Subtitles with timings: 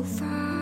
[0.00, 0.59] 头发，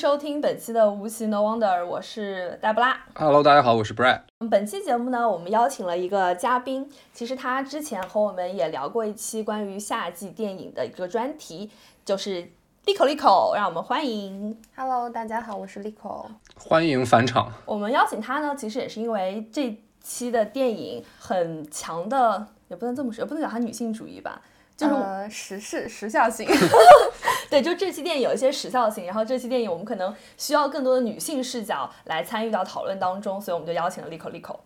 [0.00, 2.98] 收听本期的无奇 No Wonder，我是黛布拉。
[3.14, 4.22] Hello，大家好，我是 Brad。
[4.50, 11.70] 本期节目呢，我们邀请了一个嘉宾，其实他之前和我们也聊过一期关于夏季电影的一个专题，
[12.02, 12.50] 就是
[12.86, 14.58] Lico Lico，让我们欢迎。
[14.74, 16.24] Hello，大家好，我是 Lico。
[16.56, 17.52] 欢迎返场。
[17.66, 24.40] 我们邀请他呢，其实也是因为这期的电影很强的，也不能这么说，也不能讲它女性主义吧，
[24.78, 26.48] 就是、呃时事时效性，
[27.50, 34.56] 对，就这期电影有一些时效性，然后这期电影我们可能需要更多的女性视角来参与到讨论当中，所以我们就邀请了 Lico Lico。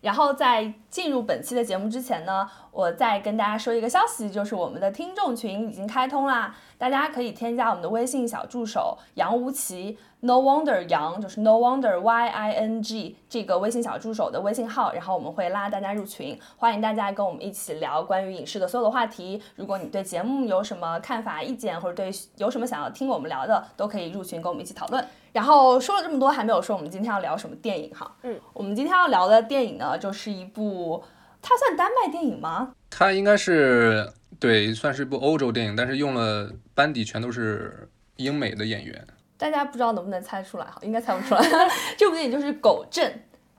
[0.00, 19.40] 然后在进入本期的节目之前呢，我再跟大家说一个消息，就是我们的听众群已经开通啦，大家可以添加我们的微信小助手杨无奇 No Wonder 杨就是 No Wonder Y I N G 这个微信小助手的微信号，然后我们会拉大家入群，欢迎大家跟我们一起聊关于影视的所有的话题。
[19.56, 25.04] 如果你对节目有什么看法、意见，或者对有什么想要听我们聊的，都可以入群跟我们一起讨论。
[25.38, 28.12] 然后说了这么多，还没有说我们今天要聊什么电影哈。
[28.24, 31.00] 嗯，我们今天要聊的电影呢，就是一部，
[31.40, 32.72] 它算丹麦电影吗？
[32.90, 39.06] 它应该是对，算是一部欧洲电影，但是用了班底全都是英美的演员。
[39.36, 41.40] 大家不知道能不能猜出来哈，应该猜不出来。
[41.96, 43.08] 这部电影就是《狗镇》，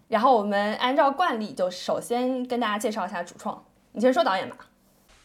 [0.09, 3.63] 然后我们按照惯例，就首先跟大家介绍一下主创。
[3.94, 4.57] 你先说导演吧。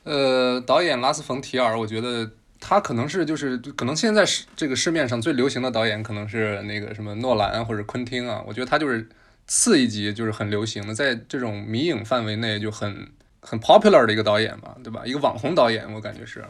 [0.05, 2.31] 呃，导演拉斯冯提尔，我觉得
[2.67, 8.43] 他可能是就是可能现在是这个市面上最流行的导演，可能是那个什么诺兰或者昆汀啊。
[8.47, 9.07] 我觉得他就是
[9.47, 13.07] 次一级，就是很流行的，在这种迷影范围内就很
[13.41, 15.03] 很 popular 的一个导演吧，对吧？
[15.05, 16.43] 一个网红导演，我感觉是。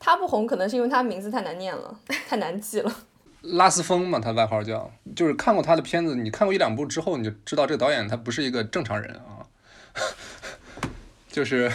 [0.00, 1.96] 他不红，可能是因为他名字太难念了，
[2.28, 2.92] 太难记了。
[3.42, 9.46] 拉斯风嘛，他外号叫，就是看过他的片子，你看过一两部之后，你就知道这个导演他不是一个正常人啊，
[11.30, 11.70] 就是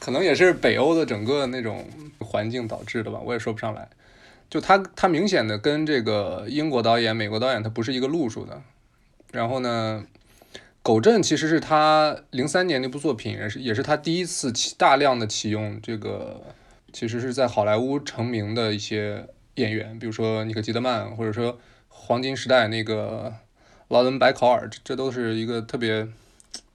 [0.00, 1.86] 可能也是北欧的整个那种
[2.18, 3.88] 环境导致的吧，我也说不上来。
[4.48, 8.60] 就他他明显的跟这个英国导演、美国导演他不是一个路数的。
[9.30, 10.04] 然后呢，
[10.82, 16.42] 狗镇其实是他零三年那部作品，也是也是他第一次启大量的启用这个，
[16.92, 19.24] 其实是在好莱坞成名的一些
[19.54, 21.56] 演员，比如说尼克基德曼，或者说
[21.88, 23.32] 黄金时代那个
[23.86, 26.08] 劳伦白考尔，这这都是一个特别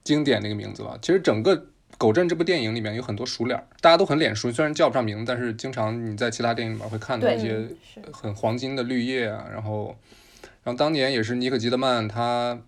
[0.02, 0.96] 经典的一个名字吧。
[1.02, 1.54] 其实整个
[1.98, 7.68] 《狗镇》这部电影里面有很多熟脸儿，大家都很脸熟，虽然叫不上名字，但是经常你在其他电影里面会看到一些
[8.12, 9.96] 很黄金的绿叶啊，然后，
[10.62, 12.58] 然后当年也是尼可基德曼他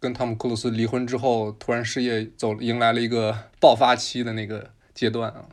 [0.00, 5.44] 跟汤姆克鲁斯离婚之后，突然事业走迎来了一个爆发期的那个阶段啊，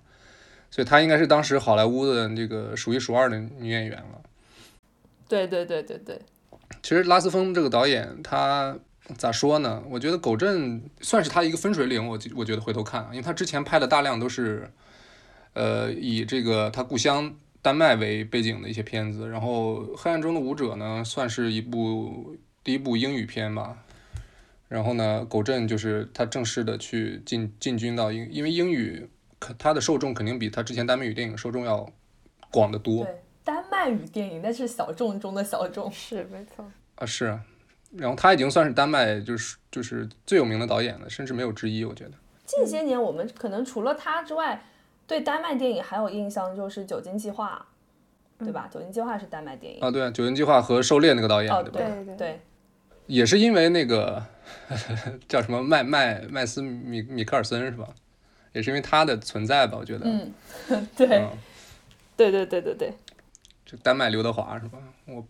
[0.72, 4.22] 所以他应该是当时好莱坞的这个数一数二的女演员了。
[5.28, 6.20] 对对对对对，
[6.82, 8.76] 其实拉斯风这个导演，他
[9.18, 9.84] 咋说呢？
[9.90, 12.08] 我觉得《狗镇》算是他一个分水岭。
[12.08, 14.72] 我觉我觉得回头看啊，因为他之前拍的大量都是，
[15.54, 19.28] 呃，以这个他故乡丹麦为背景的一些片子。
[19.28, 23.78] 然后《黑暗中的舞者》呢，算是一部第一部英语片吧。
[24.68, 29.10] 然后呢，《狗镇》就是他正式的去进进军到英，因为英语
[29.40, 31.92] 可他的受众肯定比他之前丹麦语电影受众要
[32.52, 33.04] 广得多。
[33.04, 35.92] 对，丹麦语电影那是小众中的小众。
[35.92, 36.72] 是没错。
[36.96, 37.42] 啊，是啊，
[37.92, 42.12] 然后他已经算是丹麦就是就是最有名的导演了，甚至没有之一，我觉得。
[42.46, 44.64] 近些年我们可能除了他之外，
[45.08, 47.66] 对丹麦电影还有印象就是《酒精计划》，
[48.44, 48.70] 对吧？
[48.72, 49.82] 酒精计划》是丹麦电影。
[49.82, 51.80] 啊，对啊，《九人计划》和《狩猎》那个导演，哦，对吧？
[51.80, 52.40] 对对对，
[53.08, 54.24] 也是因为那个
[55.28, 57.88] 叫什么麦麦麦斯米米克尔森是吧？
[58.54, 60.06] 也是因为他的存在吧，我觉得。
[60.06, 60.34] 嗯，
[60.96, 61.30] 对嗯，
[62.18, 62.94] 对对对对对，
[63.64, 64.80] 这丹麦刘德华是吧？
[65.06, 65.24] 我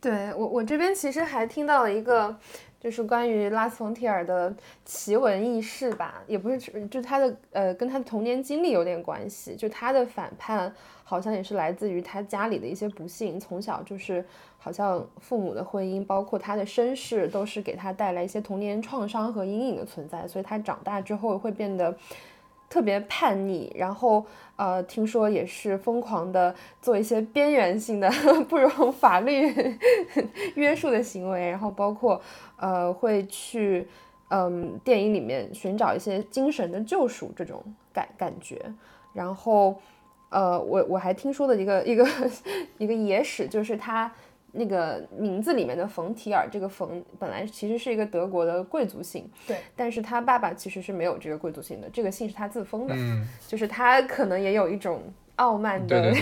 [0.00, 2.34] 对我，我这边其实还听到了一个，
[2.80, 4.54] 就是关于拉斯冯提尔的
[4.84, 9.54] 奇闻异事吧，也不是，就他的呃，跟他的童年经历有点关系。
[9.54, 10.74] 就他的反叛
[11.04, 14.24] 好像也是来自于他家里的一些不幸，从小就是
[14.56, 21.94] 好像父母的婚姻，包括他的身世，都是给他带来一些童年创伤和阴影的存在，所以他长大之后会变得。
[22.70, 24.24] 特别叛逆，然后
[24.56, 28.08] 呃，听说也是疯狂的做一些边缘性的、
[28.48, 29.52] 不容法律
[30.54, 32.22] 约束的行为，然后包括
[32.56, 33.86] 呃，会去
[34.28, 37.60] 嗯电影里面寻找一些精神的救赎这种
[37.92, 38.58] 感感觉，
[39.12, 39.76] 然后
[40.30, 42.06] 呃，我我还听说的一个一个
[42.78, 44.10] 一个野史，就是他。
[44.52, 55.02] 那个名字里面的冯提尔，这个冯本来其实是一个德国的贵族姓，对，但是他爸爸其实是没有这个贵族姓的，这个姓是他自封的，嗯，就是他可能也有一种
[55.36, 56.12] 傲慢的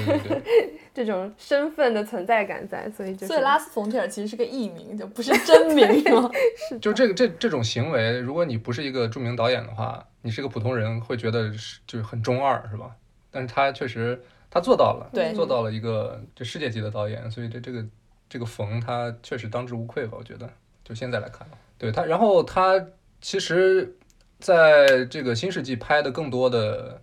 [0.92, 6.30] 这种身份的存在感在，所以就所以拉斯冯提尔其实是个艺名，就不是真名， 是吗？
[6.68, 12.90] 是， 就这个这这种行为，如果你不是一个著名导演的话，你是个普通人会觉得是就是很中二，是吧？
[13.30, 14.20] 但是他确实
[14.50, 17.84] 他做到了，对，做到了一个就世界级的导演，所以这这个。
[18.28, 20.16] 这个冯他确实当之无愧吧？
[20.18, 20.50] 我觉得，
[20.84, 21.48] 就现在来看，
[21.78, 22.84] 对他，然后他
[23.20, 23.96] 其实
[24.38, 27.00] 在这个新世纪拍的更多的，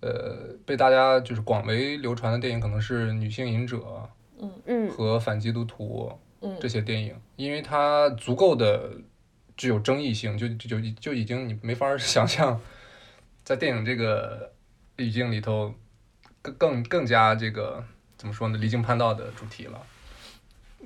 [0.00, 3.76] 呃，被大家就是广为流传的电影，可能是《女性隐者》
[4.40, 6.10] 嗯嗯和《反基督徒》
[6.46, 8.90] 嗯这些电影，因为它足够的
[9.56, 12.60] 具有争议性，就就就就已经你没法想象，
[13.44, 14.52] 在电影这个
[14.96, 15.74] 语境里头，
[16.40, 17.84] 更更更加这个
[18.16, 18.58] 怎么说呢？
[18.58, 19.80] 离经叛道的主题了。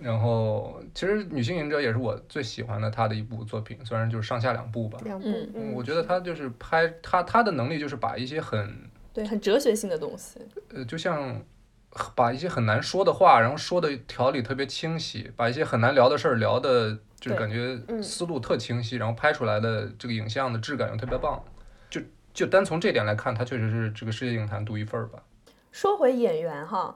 [0.01, 4.99] 然后，其实《女性隐者》也是我最喜欢的她的一部作品，虽然就是上下两部吧。
[5.05, 10.39] 两部，嗯我觉得她就是拍她她的能力就是把一些很对很哲学性的东西，
[10.75, 11.43] 呃，就像
[12.15, 21.43] 把一些很难说的话，然后说的条理特别清晰，把一些很难聊的事儿聊的，就是感觉思路特清晰，然后拍出来的这个影像的质感又特别棒。
[21.89, 22.03] 就
[22.35, 25.23] 就单从这点来看，他确实是这个世界影坛独一份儿吧。
[25.73, 26.95] 说回演员哈。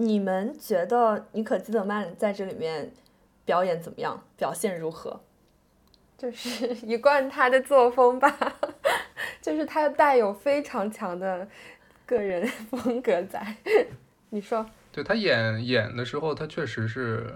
[0.00, 2.92] 你们觉得尼可基德曼在这里面
[3.44, 4.22] 表演怎么样？
[4.36, 5.20] 表现如何？
[6.16, 8.32] 就是一贯他的作风吧，
[9.42, 11.48] 就是他带有非常强的
[12.06, 13.56] 个人风格在。
[14.30, 14.64] 你说？
[14.92, 17.26] 对他演演的时候，他确实是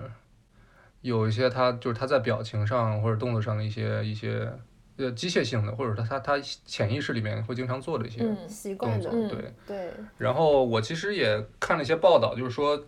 [1.01, 4.53] 有一些他就是他在表情上或者动作上的一些一些。
[4.99, 9.91] 呃，机械性的，或者他他他潜意识里面会经常做的一些习惯的，对对。
[10.19, 12.85] 然后我其实也看了一些报道，就是说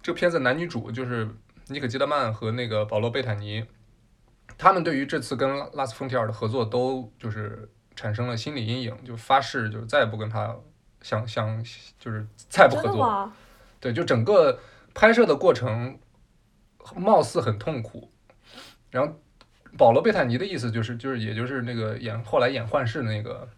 [0.00, 1.28] 这片子男女主就是
[1.68, 3.62] 尼可基德曼和那个保罗贝坦尼，
[4.56, 10.56] 他们对于这次跟拉斯冯提尔的合作都就是产生了心理阴影，就发誓就是再也不跟他
[11.02, 11.62] 相相
[11.98, 13.30] 就是再不合作。
[13.78, 14.58] 对，就整个
[14.94, 15.98] 拍摄的过程
[16.96, 18.10] 貌似很痛苦，
[18.90, 19.14] 然后。
[19.78, 23.48] 保罗·贝坦尼的意思就是，就是，也就是那个演后来演幻视那个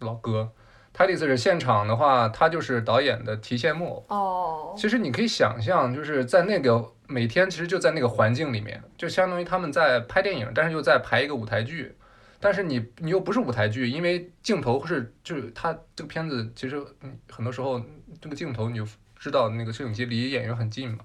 [0.00, 0.52] 老哥，
[0.92, 4.16] 他的意思是，现场的话，他就是导演的提线木偶。
[4.16, 4.74] 哦。
[4.76, 11.94] 其实你可以想象，就是在那个每天，其实就在那个环境里面，就相当于他们在拍电影，但是又在排一个舞台剧。
[12.40, 16.80] 但是你你又不是舞台剧，因为镜头是就是他这个片子，其实
[17.28, 17.82] 很多时候
[18.20, 18.86] 这个镜头你就
[19.18, 20.98] 知道那个摄影机离演员很近嘛。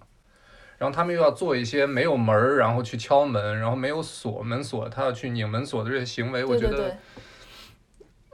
[0.84, 6.98] 然后他们又要做一些没有门儿，然后去敲门，然后没有锁门锁，他要去拧门锁的这些行为，我觉得，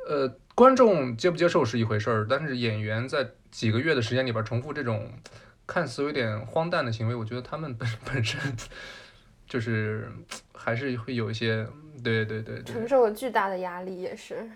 [0.07, 5.11] 呃，观众接不接受是一回事儿，但是演员在几个月的时间里边重复这种
[5.67, 8.41] 看似有点荒诞的行为，我觉得他们 本本身
[9.47, 10.11] 就是
[10.51, 11.63] 还是会有一些，
[12.03, 14.49] 对对对对，承受了巨大的压力也是。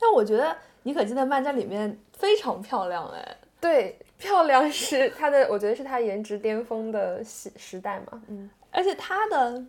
[0.00, 3.96] 但我觉得妮可基德曼在里面非常漂亮，哎，对。
[4.18, 8.22] 漂亮是她的，我觉得是她颜值巅峰的时时代嘛。
[8.28, 9.62] 嗯，而且她的，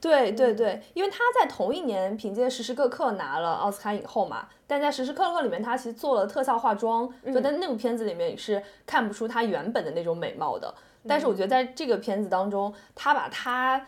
[0.00, 10.74] 对对对，因为她在同一年凭借《时时刻刻》拿了奥斯卡影后嘛，但在《时时刻刻》里面，她其实做了特效化妆，就在那部片子里面是看不出她原本的那种美貌的。
[11.08, 13.86] 但是我觉得在这个片子当中，她把她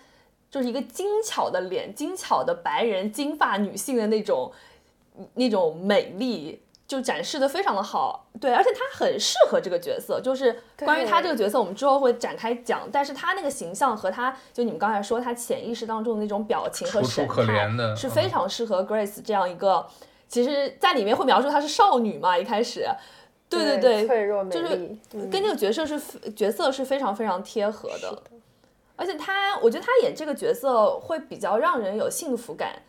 [0.50, 4.50] 就是一个精巧的脸、精巧的白人金发女性的那种
[5.34, 6.62] 那种美丽。
[6.86, 10.20] 就展示的非常的好，对，而且他很适合这个角色。
[10.20, 12.82] 就是关于他这个角色，我们之后会展开讲。
[12.92, 19.86] 但是他那个形象和他，就你们刚才说他潜意识当中的那种表情和神态，是非常适合 Grace 这样一个。
[20.28, 22.86] 其实，在里面会描述她是少女嘛，一开始，
[23.48, 24.76] 对对对，脆弱就是
[25.30, 25.98] 跟这个角色是
[26.36, 28.22] 角色是非常非常贴合的。
[28.96, 32.82] 而且他，我觉得他演这个角色会比较让人有幸福感。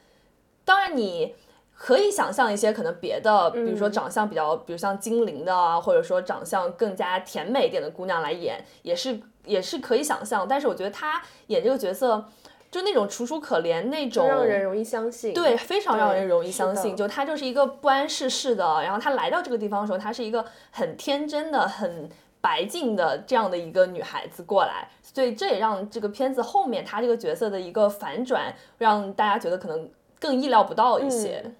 [0.65, 1.33] 当然你。
[1.77, 10.47] 可以想象一些可能别的，比如说嗯长相比较，比如像精灵的啊，或者说长相更加甜美一点的姑娘来演，也是也是可以想象。
[10.47, 12.25] 但是我觉得她演这个角色，
[12.71, 15.33] 就那种楚楚可怜那种，让人容易相信。
[15.33, 16.95] 对，非常让人容易相信。
[16.95, 29.89] 就她就是一个不谙世事的，然后她来到这个地方的时候，她是一个很天真的、很白净的这样的一个女孩子过来，所以这也让这个片子后面她这个角色的一个反转，让大家觉得可能
[30.19, 31.41] 更意料不到一些。
[31.43, 31.55] 嗯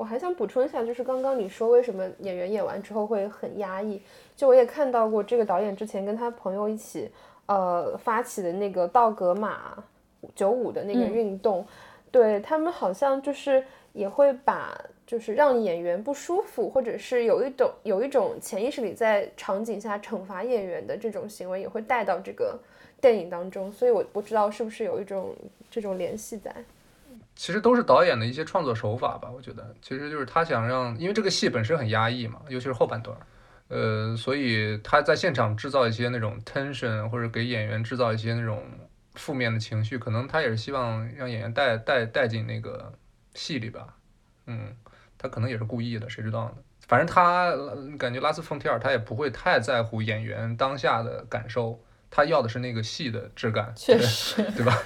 [0.00, 4.00] 我还想补充一下，就是刚刚你说为什么演员演完之后会很压抑，
[4.34, 7.10] 就我也看到过这个导演之前跟他朋友一起，
[7.44, 9.76] 呃，发起的那个道格玛
[10.34, 11.66] 九五的那个嗯运动，
[12.10, 14.74] 对他们好像就是也会把
[15.06, 22.58] 就是让演员不舒服，或者是有一种有一种潜意识里在场景下惩罚演员的这种行为，也会带到这个
[23.02, 25.36] 电影当中，所以我不知道是不是有一种
[25.70, 26.50] 这种联系在。
[27.40, 33.16] 其实都是导演的一些创作手法吧，我觉得其实就是他想让，因为这个戏本身很压抑嘛，尤其是后半段，
[33.68, 38.62] 呃，所以他在现场制造一些那种 tension，或者给演员制造一些那种
[39.14, 42.92] 负面的情绪，可能他也是希望让演员带带带进那个
[43.32, 43.86] 戏里吧，
[44.44, 44.76] 嗯，
[45.16, 46.56] 他可能也是故意的，谁知道呢？
[46.86, 54.76] 反正他呃感觉拉斯冯提尔他也不会太在乎演员当下的感受，他要的是那个戏的质感，确实， 对吧？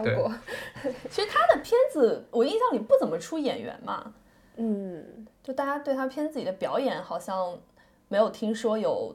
[0.00, 0.14] 对。
[0.14, 0.32] 效果，
[1.10, 4.14] 其实他的片子我印象里不怎么出演员嘛，
[4.56, 7.58] 嗯，就大家对他片子里的表演好像
[8.08, 9.14] 没有听说有，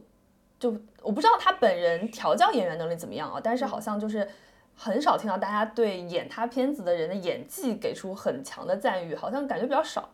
[0.60, 4.28] 就我不知道他本人调教演员能力怎么样啊，但是好像就是
[4.76, 10.10] 很少听到大家对演他片子的人的演技给出很强的赞誉，好像感觉比较少。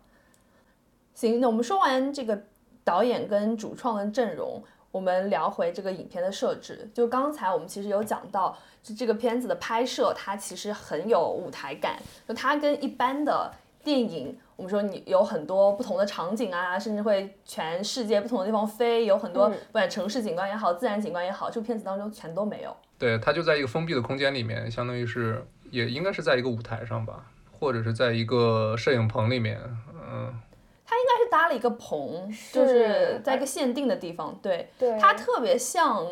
[1.13, 2.41] 行，那我们说完这个
[2.83, 4.63] 导演跟主创的阵容，
[4.93, 6.87] 我们聊回这个影片的设置。
[6.93, 11.97] 就刚才我们其实有讲到，就这个片子的拍摄，它其实很有舞台感，
[12.27, 13.51] 就它跟一般的
[13.83, 22.77] 电影，我们说你有很多不同的场景啊，甚至会全世界不同的地方飞，有很多嗯不管城市景观也好，自然景观也好，这个片子当中全都没有。
[22.99, 27.25] 对，它就在一个封闭的空间里面，相当于是也应该是在一个舞台上吧，
[27.59, 29.59] 或者是在一个摄影棚里面，
[29.91, 30.39] 嗯，
[30.85, 36.05] 它应该是搭了一个棚，就是在一个限定的地方，对，对，它特别像，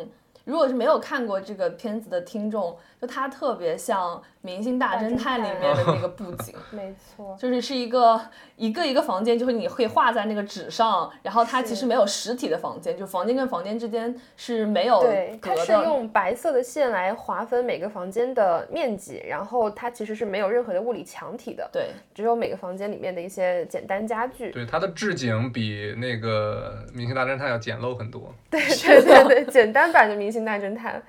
[0.44, 8.20] 如果是没有看过这个片子的听众，就它特别像《明星大侦探》里面的那个 布景，没错，就是是一个
[8.56, 15.72] 一个一个房间，就是你可以画在那个纸上，然后它其实没有实体的房间，就房间跟房间之间是没有对，它是。
[15.72, 24.50] 用白色的线来划分每个房间的面积，然后它其实是没有任何的物理墙体的，对，只有每个房间里面的一些简单家具。
[24.50, 28.32] 对，它的置景比那个《明星大侦探》要简陋很多。
[28.50, 31.00] 对 对对对，简单版的《明星大侦探》，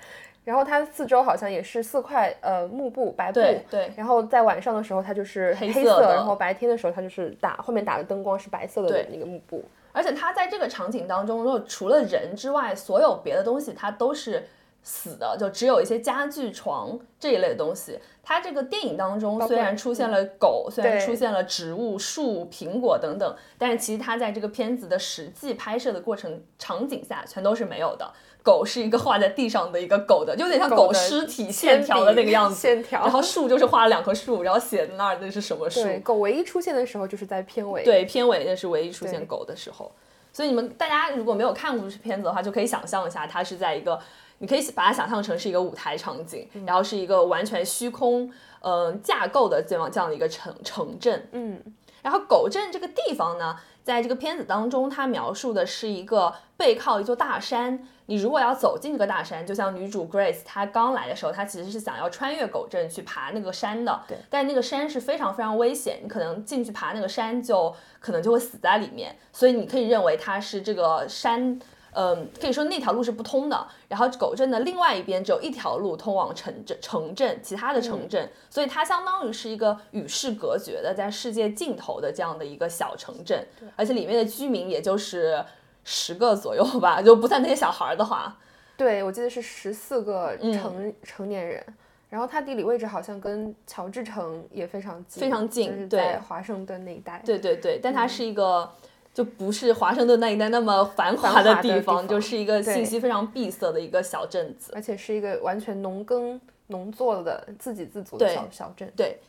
[0.44, 9.64] 然后它四周好像也是四块呃幕布白布，对对然后在晚上的时候它就是黑黑色的然后白天的时候它就是打后面打的灯光是白色的对那个幕布。
[9.92, 14.44] 而且它在这个场景当中，如果除了人之外，所有别的东西它都是
[14.82, 18.00] 死的，就只有一些家具、床这一类的东西。
[18.24, 28.12] 它这个电影当中虽然出现了狗，虽然出现了植物、树、苹果等等，但是其实它在这个片子的实际拍摄的过程场景下全都是没有的。
[28.44, 32.56] 狗是一个画在地上的一个狗的，就有点像狗尸体线条的那个样子。
[32.56, 35.82] 线条，然后树就是画了两棵树，然后写在那儿那是什么树？
[35.82, 37.84] 对狗唯一出现的时候就是在片尾。
[37.84, 39.90] 对，片尾那是唯一出现狗的时候。
[40.34, 43.98] 所以你们大家如果没有看过这片子的话，就可以想象一下，它是在一个，
[44.40, 51.30] 你可以把它想象成是一个舞台场景，然后是一个完全虚空，嗯、架构的这样这样的一个城城镇。
[51.32, 51.62] 嗯，
[52.02, 57.88] 然后狗镇这个地方呢，在这个片子当中，它描述的是一个背靠一座大山。
[58.06, 64.02] 你如果要走进这个大山，就像女主 Grace 她刚来的时候，她其实是想要穿越狗镇去爬那个山的。
[64.08, 64.18] 对。
[64.30, 69.16] 但那个山是非常非常危险，你可能进去爬那个山就可能就会死在里面。
[69.32, 71.60] 所以你可以认为它是这个山。
[71.96, 73.68] 嗯，可以说那条路是不通的。
[73.88, 83.46] 然后狗镇的另外一边只有一条路通往城镇，城镇其他的城镇，所以它相当于是一个与世隔绝的，在世界尽头的这样的一个小城镇，
[83.76, 85.46] 而且里面的居民也就是
[85.84, 88.38] 十个左右吧，就不算那些小孩儿的话，
[88.78, 91.64] 对，我记得是十四个嗯成、成年人。
[92.10, 97.22] 然后它地理位置好像跟乔治城也非常近，非常近就是对在华盛顿那一带。
[97.26, 98.72] 对对对，但它是一个。
[99.14, 104.72] 就不是华盛顿那一带那么繁华的地地方就是一个信息非常闭塞的一个小镇子。
[104.74, 108.92] 而且是一个完全农耕农作的自给自足的小小镇。
[108.96, 109.20] 对，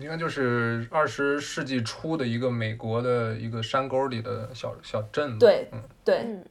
[0.00, 5.38] 应该就是二十世纪初的一个美国的一个山沟里的小小镇。
[5.38, 6.44] 对嗯，对，嗯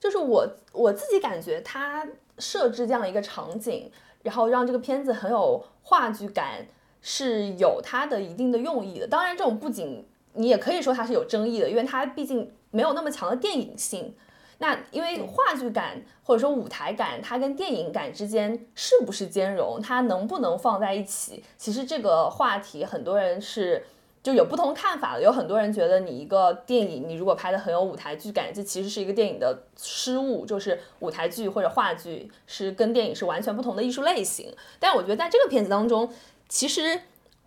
[0.00, 2.06] 就是我我自己感觉它
[2.38, 3.90] 设置这样一个场景，
[4.22, 6.66] 然后让这个片子很有话剧感，
[7.00, 9.06] 是有它的一定的用意的。
[9.06, 14.14] 当然，这种布景你也可以说它是有争议的，因为它毕竟没有那么强的电影性。
[14.64, 21.44] 那因为话剧感或者说舞台感，它跟电影感之间是不是兼容，它能不能放在一起？
[21.58, 23.84] 其实这个话题很多人是
[24.22, 25.22] 就有不同看法的。
[25.22, 34.50] 有很多人觉得你一个电影，你如果拍的很有舞台剧感，这其实是一个电影的失误，就是舞台剧或者话剧是跟电影是完全不同的艺术类型。
[34.78, 36.10] 但我觉得在这个片子当中，
[36.48, 37.02] 其实。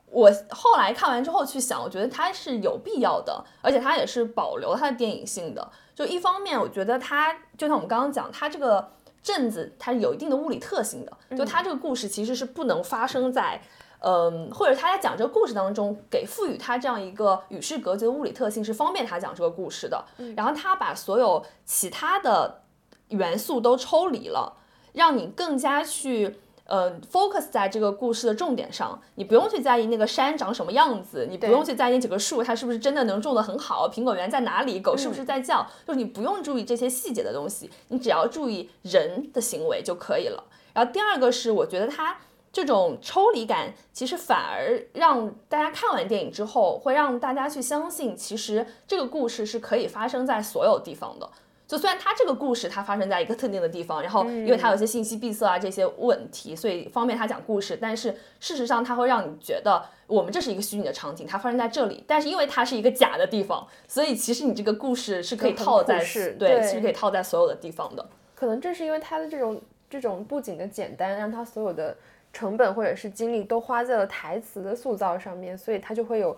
[0.10, 5.70] 我后来看完之后去想，我觉得它是有必要的，而且它也是保留它的电影性的。
[5.98, 8.92] 就一方面，我觉得它就像我们刚刚讲，它这个
[9.24, 13.60] 镇子它是有一定的物理特性的，就它这个故事其实是不能发生在，
[14.02, 20.06] 嗯，或者他在讲这个故事当中给赋予它这样一个与世隔绝的物理特性，是方便他讲这个故事的。
[20.36, 22.62] 然后他把所有其他的
[23.08, 24.58] 元素都抽离了，
[24.94, 26.40] 让你更加去。
[26.68, 40.44] 呃，focus 在这个故事的重点上，你不用去在意那个山长什么样子，你不用去在意几个树它是不是真的能种得很好，苹果园在哪里，狗是不是在叫，就是你不用注意这些细节的东西，你只要注意人的行为就可以了。
[40.74, 42.18] 然后第二个是，我觉得它
[42.52, 51.30] 这种抽离感，其实反而让大家看完电影之后，会让大家去相信，其实这个故事是可以发生在所有地方的。
[51.68, 57.78] 就虽然它这个故事它发生在一个特定的地方，然后因为它有一些信息闭塞啊这些问题，所以方便他讲故事。
[57.80, 62.02] 但是事实上，它会让你觉得我们这是一个虚拟的场景，它发生在这里。
[62.08, 66.02] 但是因为它是一个假的地方，所以其实你这个故事是可以套在
[66.40, 68.10] 对，其实可以套在所有的地方的。
[68.34, 71.94] 可能正是因为它的这种这种布景的简单，让它所有的
[72.32, 76.38] 成本或者是精力都花在了台词的塑造上面，所以它就会有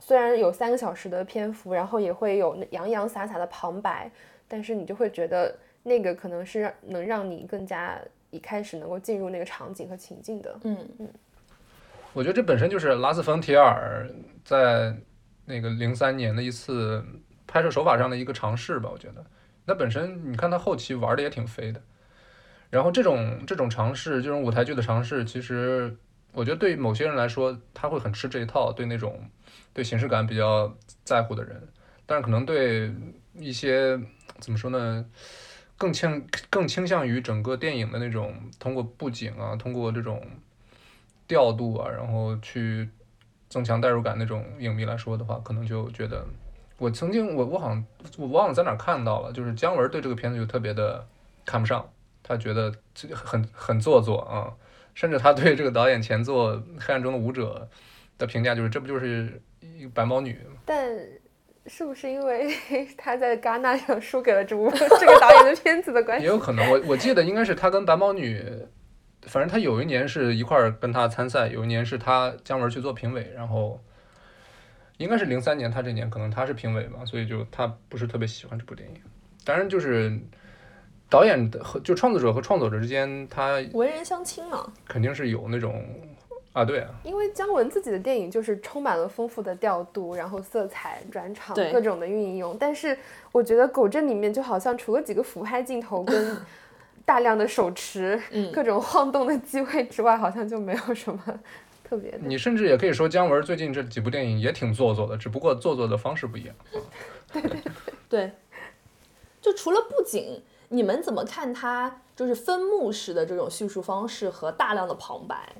[0.00, 4.10] 虽然有三个小时的篇幅，然后也会有洋洋洒洒的旁白。
[4.48, 10.58] 但是你就会觉得那个可能是能让你更加一开始能够进入那个场景和情境的。
[10.64, 11.08] 嗯嗯，
[12.12, 14.08] 我觉得这本身就是拉斯冯提尔
[14.44, 14.94] 在
[15.44, 17.04] 那个零三年的一次
[17.46, 18.90] 拍摄手法上的一个尝试吧。
[18.92, 19.24] 我觉得
[19.64, 21.80] 那本身你看他后期玩的也挺飞的。
[22.70, 25.96] 然后这种这种尝试，这种舞台剧的尝试，其实
[26.32, 29.20] 我觉得对某些人来说他会很吃这一套，对那种
[29.72, 31.62] 对形式感比较在乎的人，
[32.04, 32.92] 但是可能对
[33.38, 34.00] 一些。
[34.40, 35.06] 怎么说呢？
[35.78, 40.20] 更倾更倾向于整个电影的那种通过布景啊，通过这种
[41.28, 42.88] 调度啊，然后去
[43.48, 46.26] 增强代入感那种影迷来说的话，可能就觉得
[46.78, 47.86] 我曾经我我好像
[48.18, 51.06] 我忘了在哪看到了，就是姜文对这个片子就特别的
[51.44, 51.88] 看不上，
[52.24, 52.74] 他觉得
[53.12, 54.52] 很很做作啊，
[54.94, 57.68] 甚至他对这个导演前作《黑暗中的舞者》
[58.18, 60.36] 的评价就是这不就是一个白毛女？
[60.66, 60.92] 但
[61.66, 62.54] 是不是因为
[62.98, 66.24] 他在戛纳上输给了这部这个导演的片子的关系？
[66.24, 68.44] 也有可能，我我记得应该是他跟白毛女，
[69.22, 73.80] 反正他有一年是一块儿跟他参赛，有一年是他姜文去做评委，然后
[74.98, 78.96] 应该是零三年，他这年可能他是评委嘛，所以就他不是特别喜欢这部电影。
[79.44, 80.18] 当然就是
[81.08, 85.82] 导演的和就创作者和创作者之间，他文人相亲嘛，肯定是有那种。
[86.54, 92.56] 啊，对啊，因为姜文自己的电影就是充满了丰富的调度，然后色彩、转场各种的运用。
[92.56, 92.96] 但是
[93.32, 96.36] 我觉得《狗镇》里面就好像除了几个俯拍镜头跟
[97.04, 98.18] 大量的手持、
[98.52, 101.20] 各种晃动的机位之外，好像就没有什么
[101.82, 102.18] 特别的。
[102.22, 106.54] 你甚至也可以说姜文最近这几部电影也挺做作的，只不过做作的方式不一样。
[107.32, 107.58] 对对
[108.08, 108.32] 对，
[109.40, 115.52] 就除了布景，你们怎么看他就是分幕式的这种叙述方式和大量的旁白？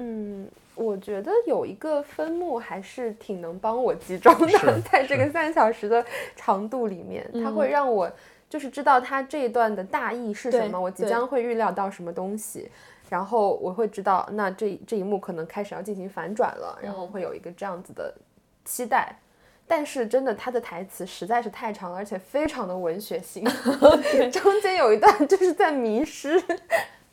[0.00, 8.10] 嗯嗯，我觉得有一个分幕还是挺能帮我集中的，在这个三小时的长度里面，它会让我
[8.48, 12.70] 就是知道它这一段的大意是什么，我即将会预料到什么东西，
[13.10, 18.14] 然后我会知道那这这一幕可能开始要进行反转了，然后会有一个这样子的
[18.64, 19.14] 期待。
[19.66, 23.44] 但是真的，他的台词实在是太长了，而且非常的文学性
[24.32, 26.42] 中间有一段就是在迷失。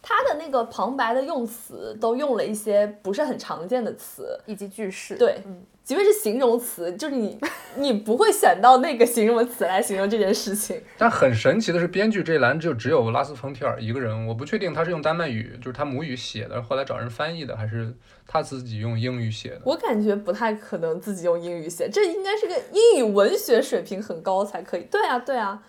[0.10, 5.44] 他的那个旁白的用词都用了一些不是很常见的词以及句式，对，
[5.84, 7.38] 即便是形容词，就是你
[7.76, 10.82] 你不会想到那个形容词来形容这件事情。
[10.98, 17.94] 但很神奇的是，编剧这一栏就只有拉斯冯提尔一个人，我不确定他是用丹麦语，就是他母语写的，后来找人翻译的，还是
[18.26, 19.62] 他自己用英语写的。
[19.66, 24.84] 我感觉不太可能自己用英语写，这应该是个英语文学水平很高才可以。
[24.90, 25.62] 对啊，对啊。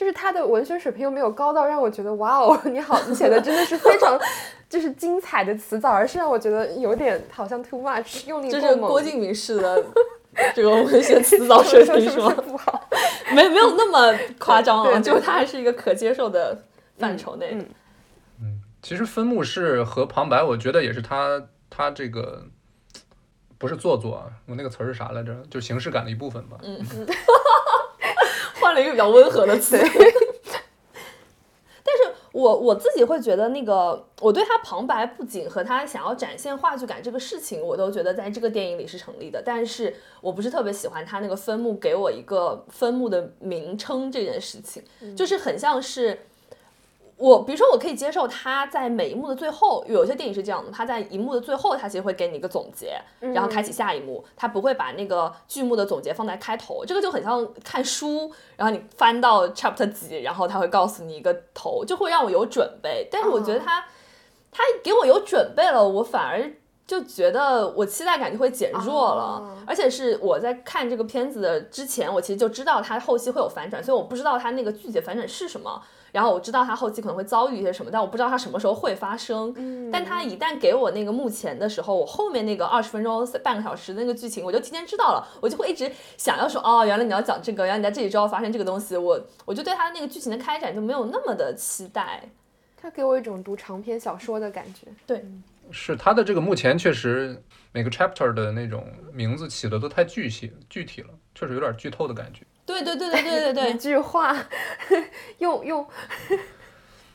[0.00, 4.18] 就是他的文学水平又没有高到让我觉得哇哦，你好，你写的真的是非常
[4.66, 9.84] 就是精彩的词藻，而是让我觉得有点好像 too much 用力就是郭敬明式的
[10.54, 12.30] 这个文学词藻 水平是吗？
[12.30, 12.88] 不好，
[13.36, 16.62] 没没有那么夸张啊，就是他还是一个可接受的
[16.96, 17.62] 范畴内的。
[18.40, 22.46] 嗯，其实分幕式和旁白，我觉得也是他他这个
[23.58, 25.36] 不是做作啊，我那个词儿是啥来着？
[25.50, 26.56] 就形式感的一部分吧。
[26.62, 26.78] 嗯
[28.60, 29.76] 换了一个比较温和的词。
[31.82, 39.42] 但是我我自己会觉得，那个我对他旁白不仅和他想要展现话剧感这个事情，我都觉得在这个电影里是成立的。
[39.44, 44.82] 但是我不是特别喜欢他那个分幕给我一个分幕的名称这件事情，
[45.16, 46.26] 就是很像是。
[47.20, 63.06] 我比如说，我可以接受他在每一幕的最后，有些电影是这样的，他在一幕的最后，他其实会给你一个总结，然后开启下一幕，他不会把那个剧目的总结放在开头，这个就很像看书，然后你翻到 chapter 几，然后他会告诉你一个头，就会让我有准备。
[63.10, 63.84] 但是我觉得他，
[64.50, 66.50] 他给我有准备了，我反而
[66.86, 75.82] 就觉得我期待感就会减弱了，而且是我在看这个片子的之前，我其实就知道他后期会有反转，所以我不知道他那个具体反转是什么。
[76.12, 79.52] 然后我知道他后期可能会遭遇一些什么，但我不知道他什么时候会发生。
[79.56, 92.22] 嗯，但他一旦给我那个幕前的时候，我后面那个二十分钟、半个小时那个剧情，我就提前知道了，我就会一直想要说，哦，原来你要讲这个，原来你在这里之后发生这个东西，我我就对他那个剧情的开展就没有那么的期待。
[92.76, 94.86] 他给我一种读长篇小说的感觉。
[95.06, 95.22] 对，
[95.70, 97.40] 是他的这个目前确实
[97.72, 102.42] 每个 chapter 的那种名字起的都太具体具体了，确实有点剧透的感觉。
[102.70, 104.36] 对对对对对对对，一句话，
[105.38, 105.86] 用用，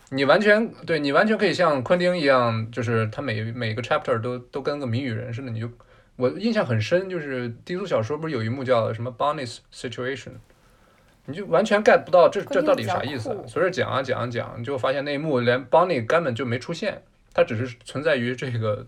[0.09, 5.69] 你完全对你完全可以像昆汀一样，就是他每每个 chapter 都都跟个谜语人似的，你就
[6.17, 10.31] 我印象很深，就是低俗小说不是有一幕叫什么 Bonnie's Situation，
[11.25, 17.01] 你就完全 get 不到这这到底啥意思，随着讲啊讲啊讲，你就发现那一幕连 Bonnie 根本就没出现，
[17.33, 18.85] 它只是存在于这个。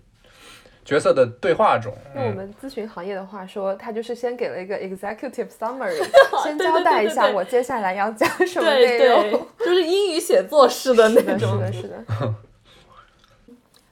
[0.88, 6.02] 角色的对话中，用我们咨询行业的话说，他就是先给了一个 executive summary，
[6.42, 11.52] 先交代一下我接下来要讲什么内容，就是英语写作式的那种。
[11.52, 12.04] 是的，是的。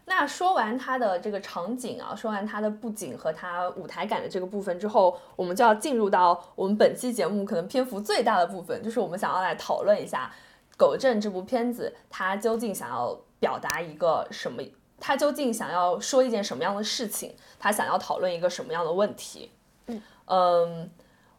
[0.05, 10.31] 那说完他的这个场景啊，说完他的布景和他舞台感的这个部分之后，我们就要进入到我们本期节目可能篇幅最大的部分，就是我们想要来讨论一下
[10.77, 14.63] 《狗镇》这部片子，它究竟想要表达一个什么？
[14.99, 17.36] 他究竟想要说一件什么样的事情？
[17.60, 19.51] 他想要讨论一个什么样的问题？
[19.88, 20.89] 嗯嗯，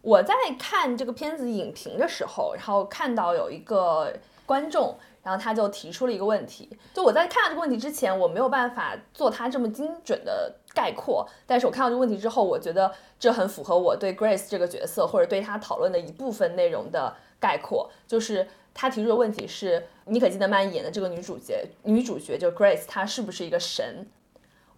[0.02, 4.12] 我在看这个片子影评的时候，然后看到有一个
[4.44, 6.68] 观众，然后他就提出了一个问题。
[6.94, 11.26] 就我在看到这个问题之前，我没有办法做他这么精准的概括。
[11.46, 18.46] 但是我看到这个问题之后，我觉得这很符合我对 Grace 这个角色或者对他讨论的一部分内容的概括，就是。
[18.78, 24.06] 他提出的问题是：妮可基德曼演的这个女主角，女主角就 Grace，她是不是一个神？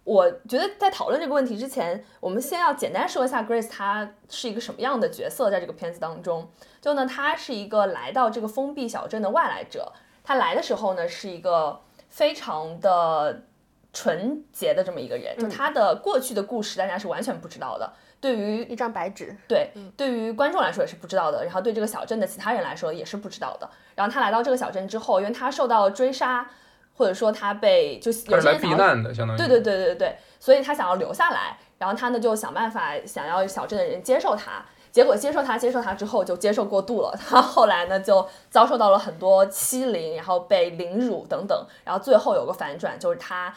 [0.05, 6.49] 我觉得在讨论这个问题之前，我们先要简单说一下 Grace，她是一个什么样的角色，在这个片子当中。
[6.79, 9.91] 就呢，她是一个来到这个封闭小镇的外来者。
[10.23, 13.43] 她来的时候呢，是一个非常的
[13.91, 17.91] 纯洁的这么一个人，就她的过去的故事，大家是完全不知道的。
[18.21, 23.69] 对于一张白纸，对，对于观众来说也是不知道的，然后对这个小镇的其他人来说也是不知道的。
[23.95, 26.45] 然后他来到这个小镇之后，因为他受到了追杀，
[26.97, 31.57] 或者说他被就有些人避难的，相当于对对对对对，所以他想要留下来。
[31.77, 43.55] 然后他呢就想办法想要小镇的人接受他，结果接受他接受他之后就接受过度了，他后来呢就遭受到了很多欺凌，然后被凌辱等等，然后最后有个反转，就是他。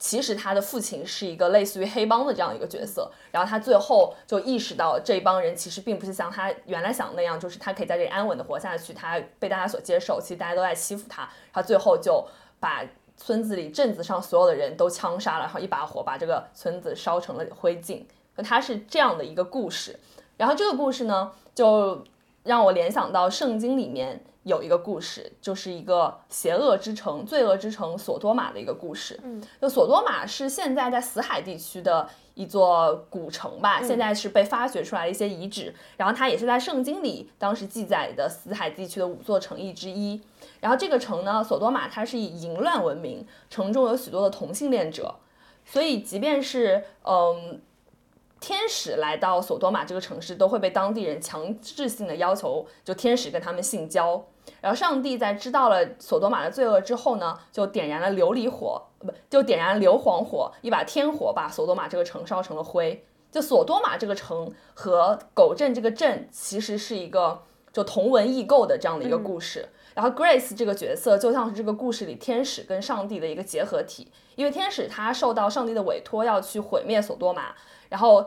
[0.00, 12.26] 其实他的父亲是一个类似于黑帮的这样一个角色，然后他最后就意识到这帮人其实并不是像他原来想的那样，就是他可以在这里安稳的活下去，他被大家所接受，其实大家都在欺负他，他最后就
[12.58, 12.82] 把
[13.14, 18.02] 村子里镇子上所有的人都枪杀了，然后一把火把这个村子烧成了灰烬。
[18.42, 20.00] 他是这样的一个故事，
[20.38, 22.02] 然后这个故事呢，就
[22.44, 24.24] 让我联想到圣经里面。
[24.44, 29.20] 有一个故事，就是一个邪恶之城、罪恶之城索多玛的一个故事。
[29.22, 35.74] 嗯，就索多玛是现在在死海地区的一座古城吧，现在是被发掘出来的一些遗址。
[35.98, 40.20] 然后它也是在圣经里当时记载的死海地区的五座城邑之一。
[40.60, 45.14] 然后这个城呢，索多玛它是以淫乱闻名，城中有许多的同性恋者，
[45.64, 47.60] 所以即便是嗯。
[48.40, 54.24] 天使来到索多玛这个城市，都会被当地人强制性的要求，就天使跟他们性交。
[54.60, 63.04] 然后上帝在知道了索多玛的罪恶之后呢，就点燃了琉璃火，不就点燃了硫磺火，一把天火把索多玛这个城烧成了灰。
[63.30, 69.68] 就索多玛这个城和狗镇这个镇其实是一个就同文异构的这样的一个故事。
[70.00, 77.54] 然后 Grace 这个角色就像是这个故事里天使跟上帝的一个结合体，因为天使他受到上帝的委托要去毁灭索多玛。
[77.90, 78.26] 然后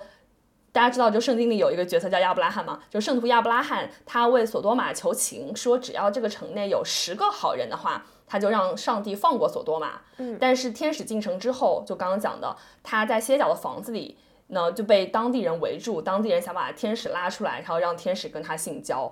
[0.71, 2.79] 大家知道，就圣经里有一个角色叫亚伯拉罕嘛？
[2.91, 10.01] 就圣徒亚伯拉罕，他为索多玛求情，说只要这个城内有十个好人的话，他就让上帝放过索多玛。
[10.17, 19.11] 嗯，但是天使进城之后，就刚刚讲的，他在歇脚的房子里呢就被当地人围住，当地人想把天使拉出来，然后让天使跟他性交，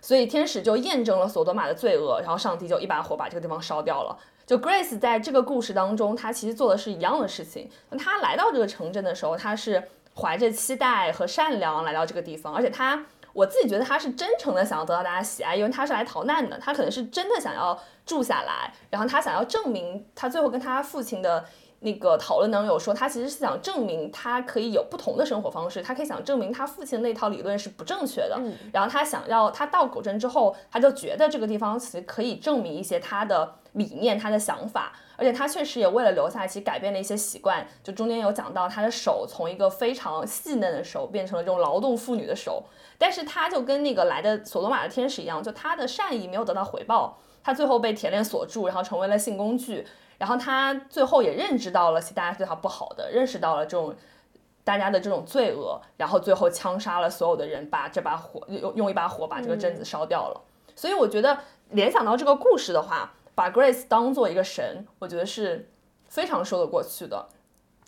[0.00, 4.18] 所以天使就验证了索多玛的罪恶，然后上帝就一把火把这个地方烧掉了。
[4.46, 7.70] 就 Grace 在这个故事当中，他其实做的是一样的事情。
[7.90, 9.82] 那他来到这个城镇的时候，他是
[10.14, 13.04] 怀着期待和善良来到这个地方，而且他。
[13.34, 21.44] 我自己觉得他是真诚的想要得到大家喜爱，因为他是来逃难的，他可能是真的想要住下来，然后他想要证明他最后跟他父亲的
[21.80, 28.40] 那个讨论当中有说，他其实是想证明他可以有不同的生活方式，他可以想证明他父亲那套理论是不正确的，
[28.72, 34.92] 然后他想要他到狗镇之后，他就觉得这个地方其实可以证明一些他的理念、他的想法。
[35.16, 37.66] 而且他确实也为了留下，其实改变了一些习惯。
[37.82, 42.62] 就中间有讲到，他的手从一个非常细嫩的手变成了这种劳动妇女的手。
[42.98, 49.84] 但是他就跟那个来的索罗马的天使一样，就他的善意没有得到回报，他最后被铁链锁住，然后成为了性工具。
[50.18, 53.94] 然后他最后也认知到了，其实大家对他不好的，认识到了这种
[54.62, 60.40] 大家的这种罪恶，然后最后枪杀了所有的人，把这把火用用一把火把这个镇子烧掉了。
[60.76, 61.38] 所以我觉得
[61.70, 63.14] 联想到这个故事的话。
[63.38, 65.70] 把 Grace 当做一个神，我觉得是
[66.08, 67.28] 非常说得过去的。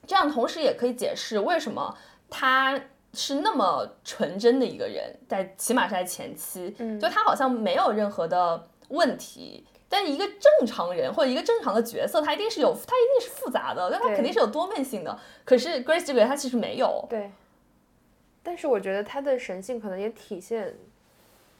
[0.06, 1.92] 这样同时也可以解释为什么
[2.28, 2.80] 他
[3.14, 9.66] 是那么纯真的一个人，在起码是在前期，就他好像没有任何的问题。
[9.90, 15.18] 但一个正常人或者一个正常的角色，他一定是有，他一定是复杂的，他肯定是有多面性的。
[15.44, 17.05] 可是 Grace 这个人他其实没有。
[17.11, 17.31] 对。
[18.42, 20.74] 但是我觉得他的神性可能也体现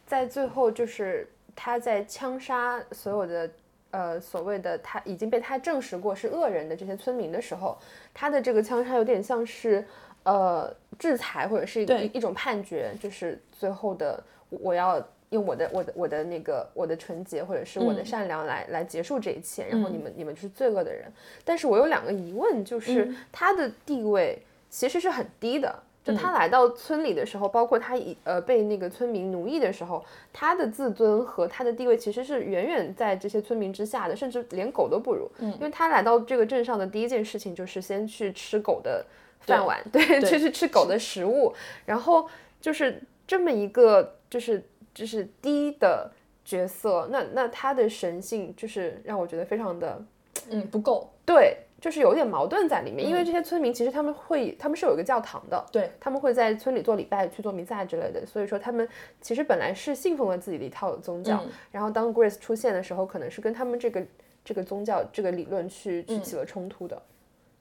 [0.07, 3.51] 在最后，就是他在枪杀所有的。
[3.93, 7.77] 呃，所谓的他已经被他证实过是恶人的这些村民的时候，
[8.15, 9.85] 他的这个枪杀有点像是
[10.23, 21.11] 呃制裁或者是一一种判决，就是最后的我要用我的我的我的那个我的纯洁或者是我的善良来来结束这一切，然后你们你们就是罪恶的人。
[21.45, 25.83] 但是我有两个疑问，就是他的地位其实是很低的。
[26.03, 35.31] 就他来到村里的时候，包括他以呃被那个村民奴役的时候，他的自尊和他的地位其实是远远在这些村民之下的，甚至连狗都不如。
[35.41, 39.05] 嗯，因为他来到这个镇上的第一件事情就是先去吃狗的
[39.41, 41.53] 饭碗，对，就是吃狗的食物。
[41.85, 42.27] 然后
[42.63, 46.11] 就是这么一个就是就是低的
[46.45, 50.05] 角色，那那他的神性就是让我觉得非常的
[50.51, 51.11] 嗯不够。
[51.25, 51.57] 对。
[51.81, 58.87] 就是有点矛盾在里面，因为这些村民其实他们会，他们是有一个教堂的，对他们会在村里做礼拜、去做弥撒之类的，所以说他们
[59.23, 64.07] 其实本来是信奉了自己的一套宗教，然后当 Grace 出现的时候，可能是跟他们这个
[64.45, 67.01] 这个宗教这个理论去去起了冲突的，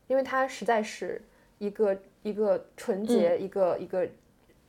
[0.07, 1.21] 因为他实在是
[1.57, 4.05] 一个一个纯洁、一个一个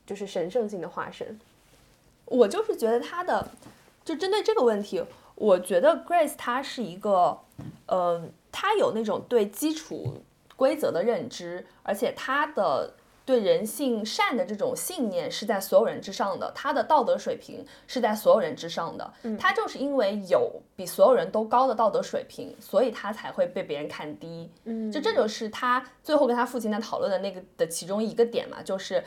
[0.06, 1.36] 就是神圣性的化身。
[2.30, 3.50] 我就是觉得他的，
[4.02, 7.38] 就针对这个问题，我觉得 Grace 他是一个，
[7.86, 8.28] 呃。
[8.52, 10.12] 他有那种对基础
[10.56, 12.92] 规则的认知，而且他的
[13.24, 19.12] 对人性善的这种信念是在所有人之上的，他的道德水平是在所有人之上的。
[19.38, 24.50] 他就是因为有比所有人都高的道德水平，所以他才会被别人看低。
[24.64, 29.02] 嗯，就这就是他最后跟他父亲在讨论的那个的其中一个点嘛，就是，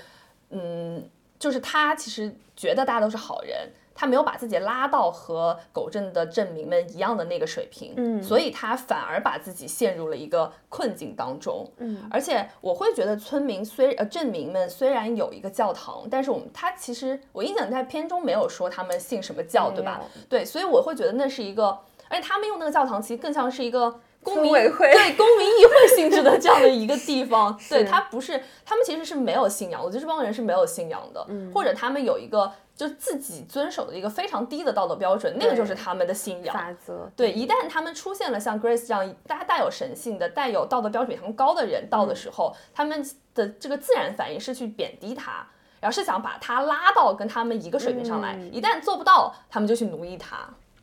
[0.51, 1.03] 嗯，
[1.43, 3.69] 就是他其实觉得大家都是好人。
[3.95, 20.01] 他没有把自己拉到和狗镇的镇民们一样的那个水平，嗯，所以他反而把自己陷入了一个困境当中，嗯，而且我会觉得村民虽呃镇民们虽然有一个教堂，但是我们他其实我印象在片中没有说他们信什么教，对吧？
[20.27, 21.77] 对，所以我会觉得那是一个，
[22.10, 32.51] 而且他们用那个教堂其实更像是一个公民委会，对公民议会性质的这样的一个地方， 对他不是他们其实是没有信仰，我觉得这帮人是没有信仰的，或者他们有一个。
[32.75, 37.07] 就自己遵守的一个非常低的道德标准，那个就是他们的信仰法则。
[37.15, 45.47] 对，一旦他们出现了像 Grace 这样大家带有神性的、带有道德标准比他们高的人到的时候，他们的这个自然反应是去贬低他，
[45.79, 48.36] 然后是想把他拉到跟他们一个水平上来。
[48.51, 50.38] 一旦做不到，他们就去奴役他。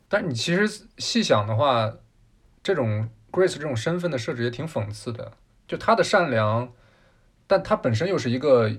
[0.08, 1.92] 但你其实细想的话，
[2.62, 5.32] 这种 Grace 这种身份的设置也挺讽刺的。
[5.66, 6.72] 就她的善良，
[7.46, 8.70] 但她本身又是一个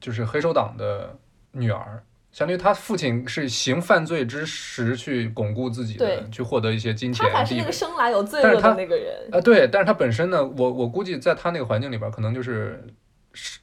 [0.00, 1.18] 就是黑手党的
[1.52, 2.02] 女儿。
[2.32, 7.28] 相当于她父亲是行犯罪之时去巩固自己的，去获得一些金钱。
[7.28, 9.28] 他才是那个生来有罪恶的那个人。
[9.32, 12.86] 啊，对，但是她本身呢，我我估计在她那个环境里边，可能就是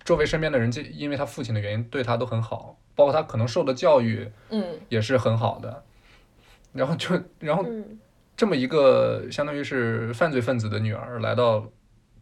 [0.04, 5.84] 周围身边的人，就因为她父亲的原因，对她都很好，包括她可能受的教育，嗯，也是很好的。
[6.74, 7.66] 然后就然后
[8.38, 11.70] 这么一个相当于是犯罪分子的女儿来到，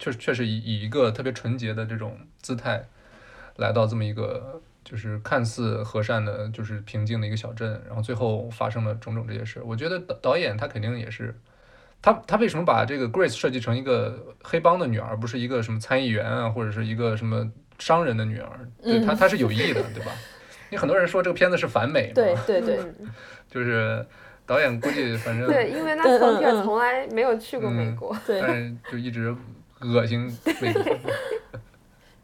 [0.00, 2.88] 确确实以以一个特别纯洁的这种姿态
[3.56, 4.60] 来到这么一个。
[4.88, 9.60] 就是看似和善的，就是平静的一个小镇，然后最后发生了种种这些事。
[9.64, 11.34] 我觉得导导演他肯定也是，
[12.00, 17.50] 他他为什么把这个 Grace 设计成一个黑帮的女儿，不是一个什么参议员啊，或者是一个什么
[17.80, 20.12] 商人的女儿，对他他是有意的，对吧？
[20.70, 23.12] 你很多人说这个片子是反美嘛，对对对，嗯
[23.50, 24.06] 就是
[24.46, 28.16] 导演估计反正对，因为拉嗯斯冯提尔嗯嗯从来没有去过美嗯国。
[28.26, 29.34] 对但是就一直
[29.80, 30.20] 恶心
[30.62, 30.82] 美国。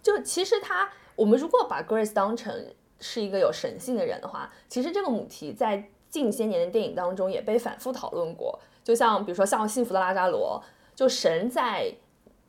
[0.03, 2.55] 就其实他，我们如果把 Grace 当成
[3.01, 8.59] 是一个有神性的人的话，其实这个母题在近些年的电影当中也被反复讨论过。
[8.85, 10.63] 就像比如说像《幸福的拉扎罗》，
[10.99, 11.93] 就神在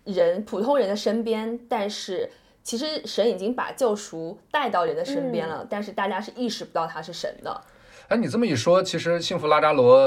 [0.03, 2.29] 人普通人的身边，但是
[2.63, 7.61] 其实神已经把救赎带到人的身边了，但是大家是意识不到他是神的。
[8.13, 9.99] 哎，你这么一说，其实《幸福拉扎罗》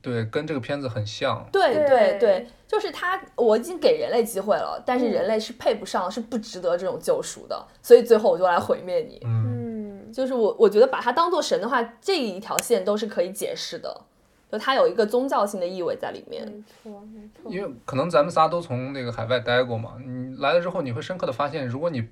[0.00, 1.46] 对跟这个片子很像。
[1.52, 9.20] 对对对对，就是他，我已经给人类机会了，但是人类是配不上，是不值得这种救赎的，所以最后我就来毁灭你。
[9.26, 14.06] 嗯，嗯，就是我我觉得把它当做神的话，这一条线都是可以解释的，
[14.50, 16.46] 就它有一个宗教性的意味在里面。
[16.46, 17.52] 没错没错。
[17.52, 22.08] 因为可能咱们仨都从那个海外待过嘛，你来了之后，你会深刻的发现，如果你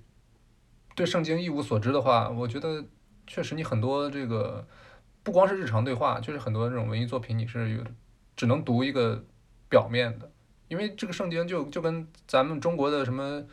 [0.95, 2.85] 对圣经一无所知的话，我觉得
[3.27, 4.67] 确实你很多这个
[5.23, 7.85] 不光是日常对话，就是很多这种文艺作品，你是有
[8.37, 9.25] 只能读一个
[9.69, 10.31] 表面的，
[10.69, 13.45] 因为这个圣经就就跟咱们中国的什么。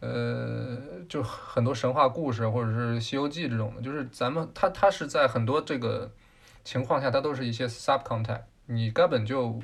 [0.00, 6.08] 呃，就很多神话故事或者是《西游记》这种的，就是咱们它它是在很多这个
[6.62, 9.60] 情况下，它都是一些 sub content，你根本就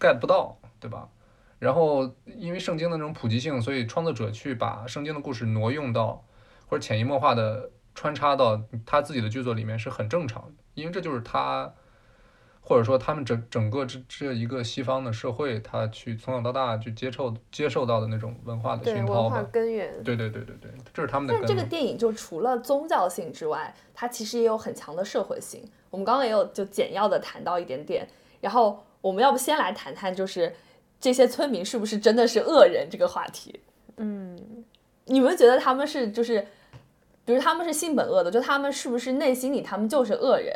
[0.00, 1.08] get 不到，对吧？
[1.60, 6.24] 然后因为圣经的那种普及性，所以创作者去把圣经的故事挪用到
[6.66, 11.74] 或者潜移默化的穿插到他自己的剧作里面是很正常的，因为这就是他
[12.60, 19.42] 或者说他们整整个这这一个西方的社会，他去从小到大去接受接受到的那种文化的对文化熏陶吧。
[19.50, 19.92] 根源。
[20.04, 21.64] 对对对对对，这是他们的但这个。
[21.64, 25.68] 电影就除了宗教性之外，它其实也有很强的社会性。
[25.90, 28.06] 我们刚刚也有就简要的谈到一点点，
[28.40, 30.54] 然后我们要不先来谈谈，就是
[31.00, 33.58] 这些村民是不是真的是恶人这个话题？
[33.96, 34.38] 嗯，
[35.06, 36.46] 你们觉得他们是就是，
[37.28, 40.50] 比如他们是性本恶的，就他们是不是内心里他们就是恶人，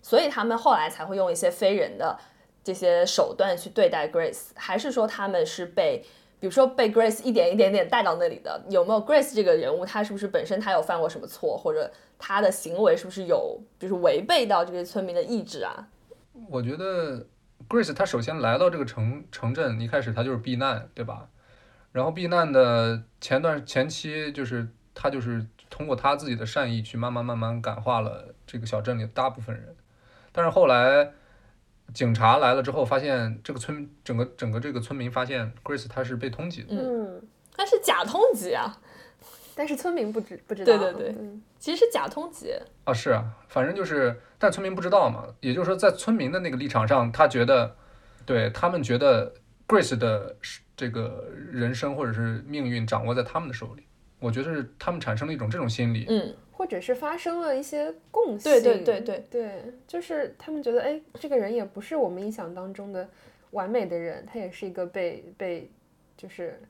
[0.00, 2.18] 所以他们后来才会用一些非人的
[2.64, 6.02] 这些手段去对待 Grace，还是说他们是被，
[6.40, 8.64] 比如说被 Grace 一点一点点带到那里的？
[8.70, 15.88] 有没有 Grace 这个人物，他是不是本身他有犯过什么错，或者他的行为是不是有就是违背到这些村民的意志啊？
[16.48, 17.26] 我觉得
[17.68, 21.28] Grace 他首先来到这个城城镇，一开始他就是避难，对吧？
[21.92, 29.74] 然后避难的前段前期就是他就是通过他自己的善意去慢慢慢慢感化了这个小镇里的大部分人，
[30.32, 31.12] 但是后来
[31.92, 37.22] 警察来了之后，发现这个村整个整个这个村民发现 Grace 他是被通缉的，嗯，
[37.56, 38.80] 那是假通缉啊，
[39.54, 40.78] 但是村民不知不知道。
[40.78, 42.60] 对对对嗯其实是假通缉。
[42.84, 47.74] 啊，是啊，反正就是，但村民不知道嘛，也就是说，在村民的那个立场上，他觉得，
[48.26, 49.32] 对他们觉得
[49.66, 53.86] Grace 的是这个人生或者是命运掌握在他们的手里，
[54.24, 58.50] 我觉得是他们产生了一种这种心理，嗯，或者是发生了一些共性。
[58.50, 63.08] 对对对对对，就是他们觉得，哎，这个人也不是我们印象当中的
[63.50, 65.70] 完美的人，他也是一个被被
[66.16, 66.60] 就是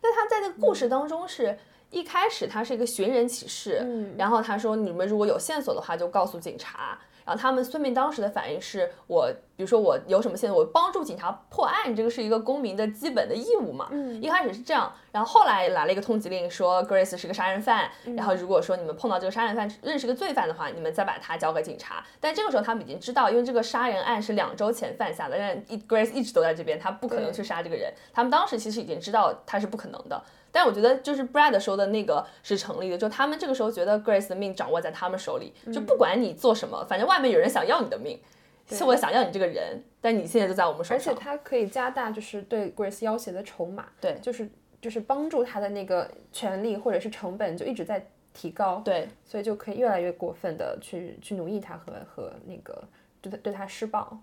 [0.00, 1.58] 但他在那个故事当中是。
[1.92, 6.96] 一开始他是一个寻人启事，嗯然后他说你们如果有线索的话就告诉警察。
[7.24, 13.88] 然后他们村民当时的反应是我，比如说我有什么线索，我帮助警察破案，这个是一个公民的基本的义务嘛。
[13.90, 22.04] 嗯一开始是这样，然后后来来了一个通缉令，说 Grace 是个杀人犯，嗯然后如果说你们碰到这个杀人犯认识个罪犯的话，你们再把他交给警察。
[22.20, 27.92] 但这个时候他们已经知道，因为这个杀人案是两周前犯下的，但一 Grace 一直都在这边，他不可能去杀这个人。
[28.12, 30.22] 他们当时其实已经知道他是不可能的。
[30.52, 38.20] 但我觉得就是 Brad 说的那个是成立的，就他们这个时候觉得 Grace 的命掌握在他们手里，就不管你做什么，反正外面有人想要你的命，
[38.68, 41.14] 是我想要你这个人，但你现在就在我们手而且。
[41.14, 44.48] 他可以加大就是对 Grace 要挟的筹码，对就是
[44.80, 52.82] 就是帮助他的那个权利或者是成本就一直在提高，对，所以就可以越来越过分的去去奴役他和和那个
[53.20, 54.20] 对他对他施暴。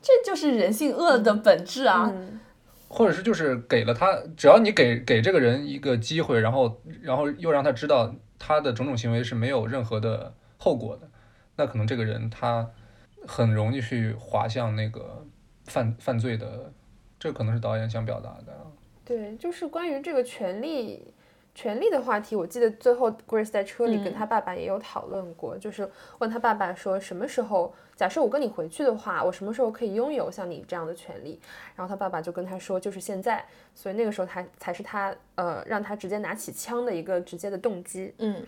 [0.00, 2.08] 这就是人性恶的本质啊。
[2.14, 2.38] 嗯，
[2.88, 11.08] 或者是就是给了他，只要你给给这个人一个机会，然后然后又让他知道他的种种行为是没有任何的后果的，
[11.56, 12.70] 那可能这个人他
[13.26, 15.26] 很容易去滑向那个
[15.66, 16.72] 犯犯罪的，
[17.18, 18.66] 这可能是导演想表达的。
[19.04, 21.14] 对，就是关于这个权利。
[21.58, 31.40] 权利的话题，我记得最后 Grace 在车里跟他爸爸也有讨论过，就是问他爸爸说，什么时候，假设我跟你回去的话，我什么时候可以拥有像你这样的权利？
[31.74, 33.44] 然后他爸爸就跟他说，就是现在。
[33.74, 38.14] 所以那个时候他才是他呃让他直接拿起枪的一个直接的动机。
[38.18, 38.40] 嗯，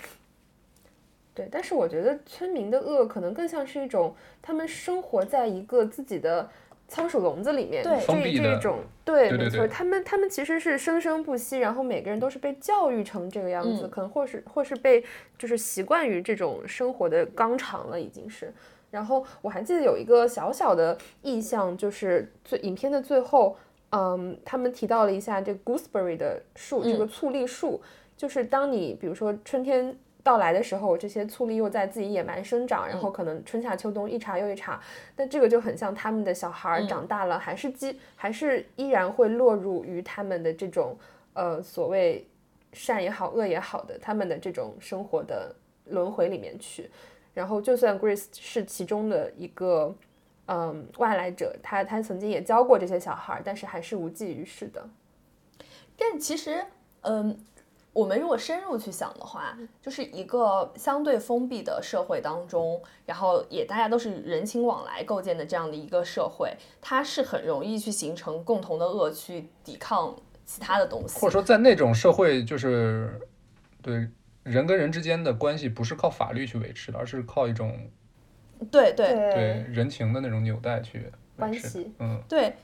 [1.35, 6.49] 对，但是我觉得村民的恶可能更像是一种他们生活在一个自己的
[6.91, 9.69] 仓鼠笼子里面，对这封闭的这种，对，没错，对。
[9.69, 13.91] 他们他们其实是生生不息，然后每个人都是被教育成这个样子，嗯。
[13.91, 15.03] 可能或是或是被
[15.39, 18.53] 就是习惯于这种生活的纲常了，已经是。
[18.91, 23.57] 然后我还记得有一个小小的意象，就是最影片的最后，
[23.91, 27.81] 嗯，他们提到了一下这 gooseberry 的树，这个嗯醋栗树，
[28.17, 34.81] 就是当你比如说春天到来的时候，这些醋栗又在自己野蛮生长，然后可能春夏秋冬一茬又一茬，
[35.17, 40.97] 但这个就很像他们的小孩儿长大了，还是基还是依然会落入于他们的这种
[41.33, 42.27] 呃所谓
[42.73, 45.55] 善也好恶也好的他们的这种生活的
[45.87, 46.91] 轮回里面去。
[47.33, 49.95] 然后，就算 Grace 是其中的一个
[50.47, 54.85] 嗯外来者，他他曾经也教过这些小孩儿，但是还是无济于事的。
[55.97, 56.65] 但其实，
[57.03, 57.39] 嗯，
[57.93, 70.17] 我们如果深入去想的话，就是一个相对封闭的社会当中，然后也大家都是人情往来构建的这样的一个社会，它是很容易去形成共同的恶去抵抗
[70.47, 71.33] 其他的东西或者。
[71.33, 73.21] 说在那种社会，就是
[73.83, 74.09] 对
[74.45, 77.77] 人跟人之间的关系不是靠法律去维持的，而是靠一种
[78.71, 81.93] 对对对人情的那种纽带去维持关系。
[81.99, 82.55] 嗯，对，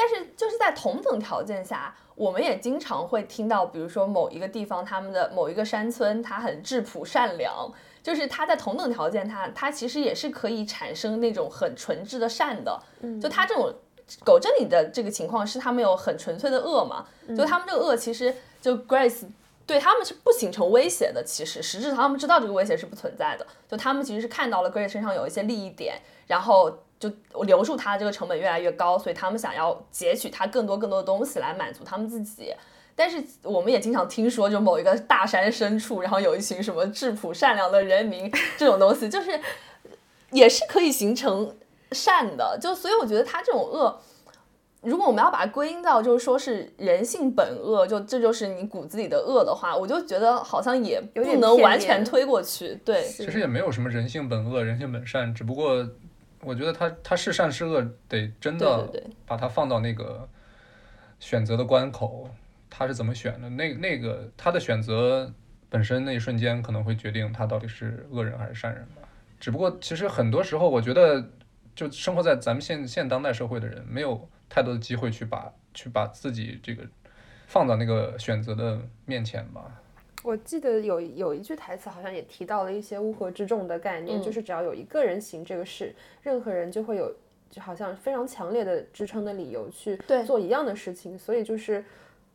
[0.00, 7.70] 但是就是在同等条件下，我们也经常会听到，比如说某一个地方他们的某一个山村，它很质朴善良，
[8.02, 12.80] 就是它在同等条件它它其实也是可以产生那种很纯质的善的。
[13.20, 13.70] 就它这种
[14.24, 17.04] 狗镇里的这个情况是他们有很纯粹的恶嘛，
[17.36, 19.26] 就他们这个恶其实就 Grace。
[19.66, 27.10] 对他们是不形成威胁的，其实实质上他们知道这个威胁是不存在的，就他们其实是看到了 Grace 身上有一些利益点，然后就
[27.44, 32.54] 留住他这个成本越来越高，所以他们想要截取他更多更多的东西来满足他们自己。
[32.94, 39.40] 但是我们也经常听说，就某一个大山深处，然后有一群什么质朴善良的人民，这种东西就是
[40.32, 41.56] 也是可以形成
[41.92, 42.58] 善的。
[42.60, 43.98] 就所以我觉得他这种恶，
[44.82, 52.78] 如果我们要把它归因到就是说是人性本恶，就这就是你骨子里的恶的话，我就觉得好像也不能完全推过去。
[52.84, 55.88] 对，其实也没有什么人性本恶、人性本善，只不过
[56.42, 58.90] 我觉得他他是善是恶，得真的
[59.26, 60.28] 把它放到那个
[61.18, 62.30] 选择的关口，
[62.70, 63.48] 他是怎么选的？
[63.50, 65.32] 那那个他的选择
[65.68, 69.02] 本身那一瞬间可能会决定他到底是恶人还是善人吧。
[69.38, 71.30] 只不过其实很多时候，我觉得
[71.74, 76.84] 就生活在咱们现现当代社会的人，没有太多的机会去把去把自己这个
[77.46, 79.80] 放到那个选择的面前吧。
[80.22, 84.22] 我记得有有一句台词，好像也提到了一些乌合之众的概念，嗯。
[84.22, 87.10] 就是只要有一个人行这个事，任何人就会有，
[87.50, 91.82] 就好像非常强烈的支撑的理由去做一样的事情，所以就是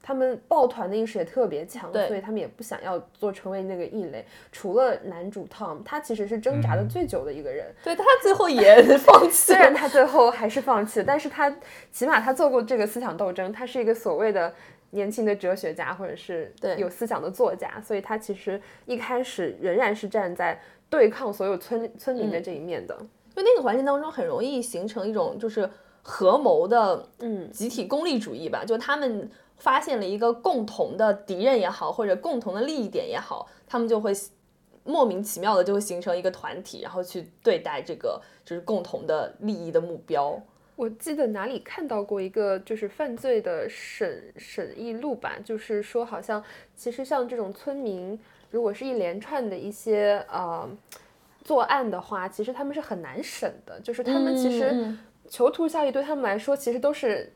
[0.01, 4.25] 他们抱团的意识也特别强，所以他们也不想要做成为那个异类。
[4.51, 6.89] 除了男主 Tom，他其实是挣扎的嗯。
[6.89, 9.73] 最久的一个人，对他最后也 放弃虽然。
[9.73, 11.55] 他最后还是放弃了，但是他
[11.91, 14.53] 起码他做过这个思想斗争，他是一个所谓的
[14.91, 20.59] 年轻的哲学家或者是对有思想的作家，所以他其实一开始仍然是站在
[20.89, 22.95] 对抗所有村村民的这一面的。
[23.35, 25.69] 就那个环境当中，很容易形成一种就是
[26.01, 34.13] 合谋的嗯，集体功利主义吧，就他们发现了一个共同的敌人也好，或者共同的利益点也好，他们就会
[34.85, 40.41] 莫名其妙的就会形成一个团体，然后去对待这个就是共同的利益的目标。
[40.75, 46.43] 我记得哪里看到过一个就是犯罪的审审议录吧，就是说好像
[46.75, 48.19] 其实像这种村民，
[48.51, 50.69] 如果是一连串的一些呃
[51.43, 54.69] 作案的话，其实他们是很难审的，就是他们其实。
[54.71, 57.33] 嗯囚徒效益对他们来说其实都是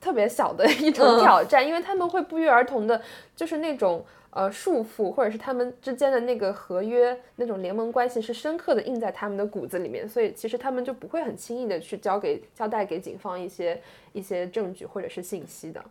[0.00, 3.02] 特别小的一种嗯挑战，因为他们会不约而同的，
[3.34, 13.80] 就是那种呃束缚，或者是他们之间的那个合约、那种联盟关系是深刻的印在他们的骨子里面，所以其实他们就不会很轻易的去交给交代给警方一些
[14.12, 15.84] 一些证据或者是信息的。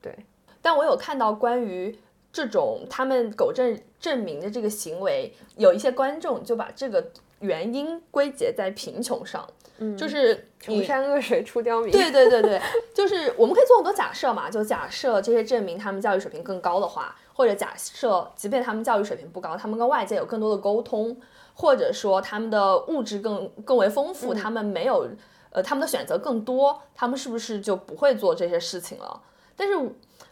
[0.00, 0.14] 对，
[0.62, 1.98] 但我有看到关于
[2.32, 7.04] 这种他们狗证证明的这个行为，有一些观众就把这个
[7.40, 9.48] 原因归结在贫穷上，
[9.78, 11.90] 嗯，就是穷山恶水出刁民。
[11.92, 12.60] 对对对对，
[12.94, 21.16] 就是我们可以做很多假设嘛，就假设这些证明他们教育水平更高的话，或者假设即便他们教育水平不高，他们跟外界有更多的沟通，
[21.54, 25.08] 或者说他们的物质更更为丰富，他们没有
[25.50, 29.22] 呃他们的选择更多，他们是不是就不会做这些事情了？
[29.56, 29.74] 但是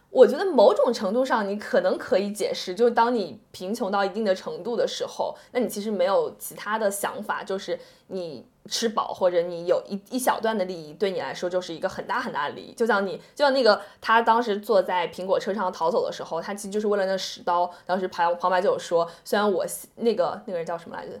[0.09, 7.77] 我觉得某种程度上，你可能可以解释，就是当你贫穷到一定的程度的时候，那你其实没有其他的想法，就是
[8.07, 12.73] 你吃饱或者你有一一小段的利益，对你来说就是一个很大很大的利益。
[12.73, 17.71] 就像你，就像那个他当时坐在苹果车上逃走的时候，他其实就是为了那十刀。
[17.85, 19.65] 当时旁旁白就有说，虽然我
[19.95, 21.13] 那个那个人叫什么来着？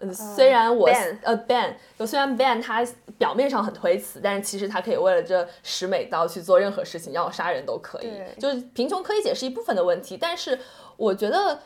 [0.00, 0.88] 嗯，虽然我
[1.22, 2.84] 呃 ban，就虽然 ban 他
[3.18, 8.10] 表面上很推辞，但是其实他可以为了这十美刀去做任何事情，让我杀人都可以。
[8.40, 10.58] 就是贫穷可以解释一部分的问题，但是
[10.96, 11.58] 我觉得。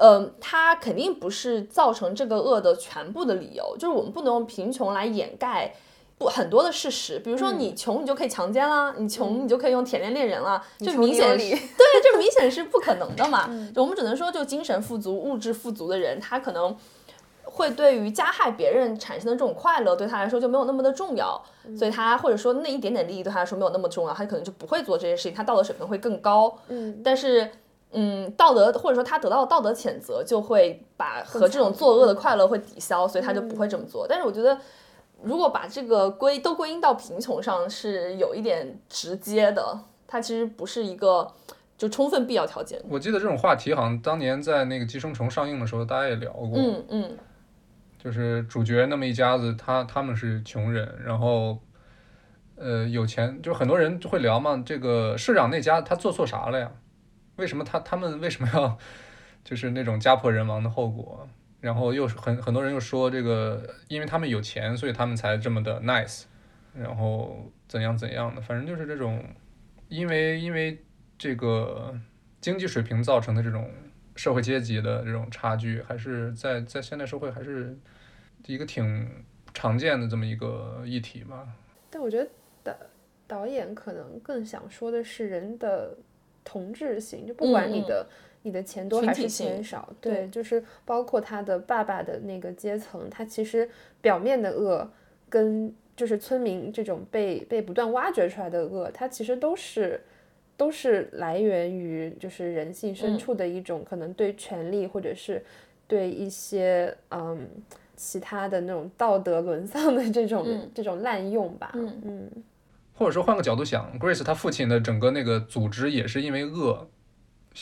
[0.00, 5.74] 呃，它肯定不是造成这个恶的全部的理由，就是我们不能用贫穷来掩盖
[6.16, 7.18] 不很多的事实。
[7.18, 11.50] 比如说，你穷你就可以强奸啦，你穷你就可以用铁链猎人啦，这穷明显对，
[12.02, 13.44] 就明显是不可能的嘛。
[13.76, 16.74] 我们只能说，就精神富足、物质富足的人，他可能
[17.44, 21.38] 会对于加害别人产生的这种快乐，对他来说就没有那么的重要，
[21.78, 26.56] 所以他或者说那一点点利益对他来说没有那么重要，他可能就不会做这些事情，他道德水平会更高。
[26.68, 27.50] 嗯，但是。
[27.92, 34.06] 嗯，道德或者说他得到道德谴责，就会把和这种作恶的快乐会抵消，所以他就不会这么做。
[34.08, 34.56] 但是我觉得，
[35.22, 39.76] 如果把这个归都归因到贫穷上，是有一点直接的，
[40.06, 41.26] 它其实不是一个
[41.76, 42.80] 就充分必要条件。
[42.88, 46.52] 我记得这种话题好像当年在那个《寄生虫》上映的时候，大家也聊过。
[46.54, 47.18] 嗯嗯，
[47.98, 51.58] 就是主角那么一家子，他他们是穷人，然后
[52.54, 54.62] 呃有钱，就很多人会聊嘛。
[54.64, 56.70] 这个社长那家他做错啥了呀？
[57.40, 58.78] 为什么他他们为什么要
[59.42, 61.28] 就是那种家破人亡的后果？
[61.60, 66.22] 然后又是很很多人又说这个，因为他们有钱，所以他们才这么的 nice，
[66.74, 69.22] 然后怎样怎样的，反正就是这种，
[69.88, 70.82] 因为因为
[71.18, 71.94] 这个
[72.40, 73.70] 经济水平造成的这种
[74.16, 77.76] 社会阶级的这种差距，还是在在现代社会还是
[78.46, 79.06] 一个挺
[79.52, 81.46] 常见的这么一个议题吧。
[81.90, 82.26] 但我觉得
[82.64, 82.74] 导
[83.26, 85.94] 导演可能更想说的是人的
[86.44, 88.06] 同质性，就不管你的、
[88.42, 93.68] 你的钱多还是钱少，对对，就是包括他的爸爸的那个阶层，他其实
[94.00, 94.90] 表面的恶
[95.28, 100.00] 跟就是村民这种被被不断挖掘出来的恶，它其实都是。
[100.56, 105.42] 都是来源于就是人性深嗯处的一种可能对权力或者是
[105.88, 107.48] 对一些嗯
[107.96, 111.70] 其他的那种道德沦丧的这种、嗯这种滥用吧。
[111.72, 112.30] 嗯嗯
[113.00, 116.90] 或者说换个角度想，Grace 他父亲的整个那个组织也是因为恶，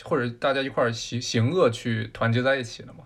[0.02, 3.04] 或者大家一块儿行行恶去团结在一起的嘛。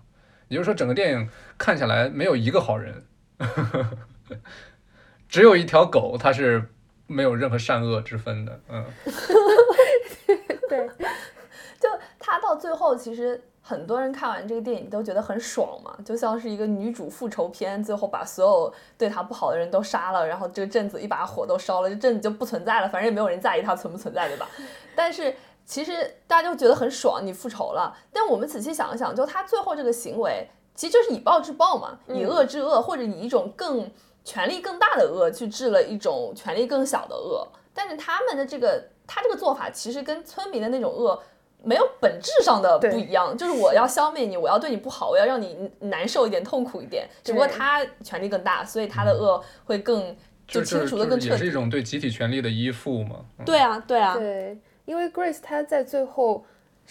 [0.48, 1.28] 也就是说，整个电影
[1.58, 3.04] 看下来没有一个好人，
[5.28, 6.70] 只有一条狗，它是
[7.06, 8.58] 没有任何善恶之分的。
[8.70, 8.86] 嗯，
[10.70, 10.88] 对，
[11.78, 11.86] 就
[12.18, 24.48] 他到最后，其实很多人看完这个电影都觉得很爽嘛，就像是一个女主复仇片，最后把所有对她不好的人都杀了，然后这个镇子一把火都烧了，这镇子就不存在了，反正也没有人在意它存不存在，对吧？
[24.96, 25.32] 但是
[25.64, 27.96] 其实大家就觉得很爽，你复仇了。
[28.12, 33.88] 但我们仔细想一想，就他最后这个行为，其实就是以暴制暴嘛，以恶制恶，或者以一种更
[34.24, 37.46] 权力更大的恶去治了一种权力更小的恶。
[37.72, 41.22] 但是他们的这个，他这个做法其实跟村民的那种恶。
[41.64, 47.08] 没有本质上的不一样，就是我要消灭你，我要对你不好，我要让你难受一点、痛苦一点。
[47.22, 50.14] 只不过他权力更大，所以他的恶会更
[50.46, 51.30] 就就清除的更彻底。
[51.30, 53.24] 是也是一种对集体权力的依附嘛。
[53.38, 56.44] 嗯对啊，对啊，对，因为 Grace 他在最后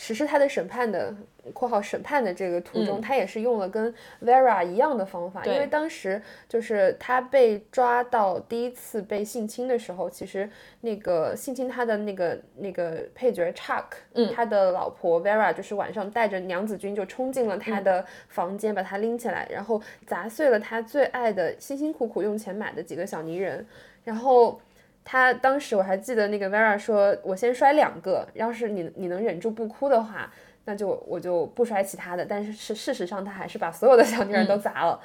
[0.03, 1.13] 实施他的审判的
[1.53, 3.93] （括号审判的这个途中），嗯她也是用了跟
[4.23, 5.45] Vera 一样的方法。
[5.45, 10.49] 因为当时就是他被抓到第一次被性侵的时候，其实
[10.79, 13.83] 那个性侵他的那个那个配角 Chuck，
[14.15, 23.63] 嗯他的老婆 Vera 就是晚上带着娘子军就冲进了他嗯的房间，把他拎起来，然后砸碎了他最爱的、辛辛苦苦用钱买的几个小泥人，
[24.03, 24.59] 然后。
[25.03, 30.31] 他当时我还记得那个 Vera 说：“我先摔两个，要是你你能忍住不哭的话，
[30.65, 34.99] 那就我就不摔其他的。”但是事事实上他还是把所有的小女人都砸了。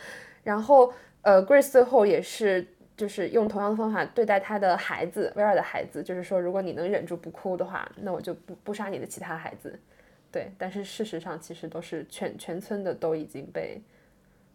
[0.44, 0.92] 然后
[1.22, 2.66] 呃，Grace 最后也是
[2.96, 9.78] 就是用同样的方法对待他的孩子 Vera 的孩子，就是说如果你能忍住不哭的话，那我就不不杀你的其他孩子。
[10.30, 13.80] 对，但是事实上其实都是全全村的都已经被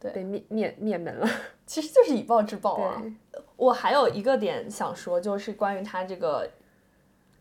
[0.01, 1.29] 对被灭灭灭门了。
[1.65, 3.01] 其实就是以暴制暴啊。
[3.55, 6.49] 我还有一个点想说，就是关于他这个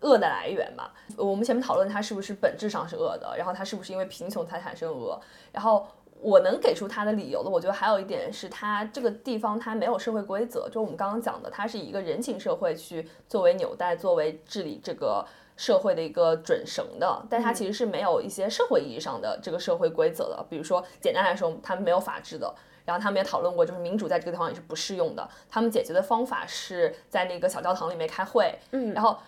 [0.00, 0.90] 恶的来源嘛。
[1.16, 5.86] 我们前面讨论它是不是本质上是恶的，然后它是不是因为贫穷才产生恶，然后。
[6.22, 15.24] 我能给出它的理由的，我觉得还有一点是它这个地方它没有社会规则，就我们刚刚讲的，它是以一个人情社会去作为纽带，作为治理这个
[15.60, 20.46] 社会的一个准绳的，但它其实是没有一些社会意义上的这个社会规则的。
[20.48, 22.50] 比如说，简单来说，他们没有法治的，
[22.86, 25.28] 然后他们也讨论过，就是民主在这个地方也是不适用的。
[25.50, 29.18] 他们解决的方法是在那个小教堂里面开会，嗯然后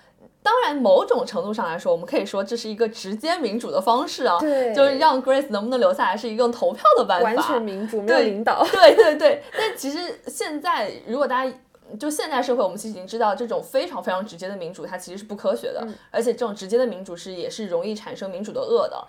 [0.42, 8.64] 当然某种程度上来说，我们可以说这是一个直接民主的方式啊，对就是让 Grace 能不能留下来是一个用投票的办法，完全民主，没有领导。
[8.72, 11.54] 对对对，但其实现在如果大家
[11.98, 19.06] 就现代社会，我们其实已经知道，这种非常非常直接的民主，它其实是不科学的，而且这种直接的民主是也是容易产生民主的恶的，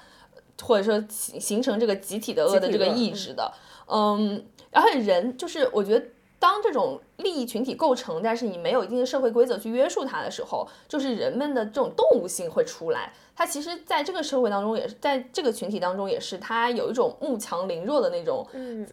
[0.62, 3.54] 或者说形形成这个集体的恶的这个意志的。
[3.88, 6.06] 嗯，而且人就是我觉得。
[6.44, 13.14] 当这种利益群体构成，但是你没有一定的社会规则去约束它的时候，就是人们的这种动物性会出来。
[13.36, 18.47] 它其实在这个社会当中，也是在这个群体当中，也是它有一种慕强凌弱的那种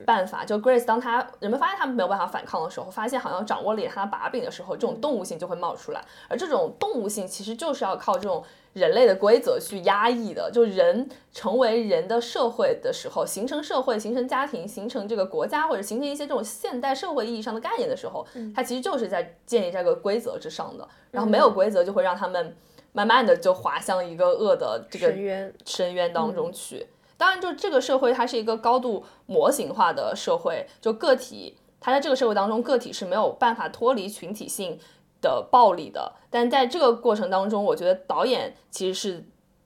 [0.07, 0.47] 办法。
[0.47, 6.03] 就 Grace，当他人们发现他们没有办法反抗的时候，发现好像掌握了他的把柄的时候，这种动物性就会冒出来。
[6.29, 8.43] 而这种动物性其实就是要靠这种。
[8.73, 18.10] 人类的规则去压抑的，就人成为人的社会的时候，形成社会、形成家庭、形成这个国家，或者形成一些这种现代社会意义上的概念的时候，
[18.55, 20.89] 它其实就是在建立这个规则之上的。
[21.11, 22.57] 然后没有规则，就会让他们
[22.93, 26.87] 慢慢的就滑向一个恶的这个深渊深渊当中去。
[27.17, 34.79] 当然，就这个社会它是一个高度模型化的社会，就个体，它在这个社会当中，个体是没有办法脱离群体性。
[35.23, 39.23] 的暴力的，但在这个过程当中，我觉得导演其实是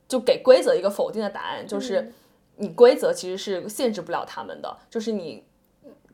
[0.09, 2.13] 就给规则一个否定的答案，就是
[2.57, 5.45] 你规则其实是限制不了他们的，就是你。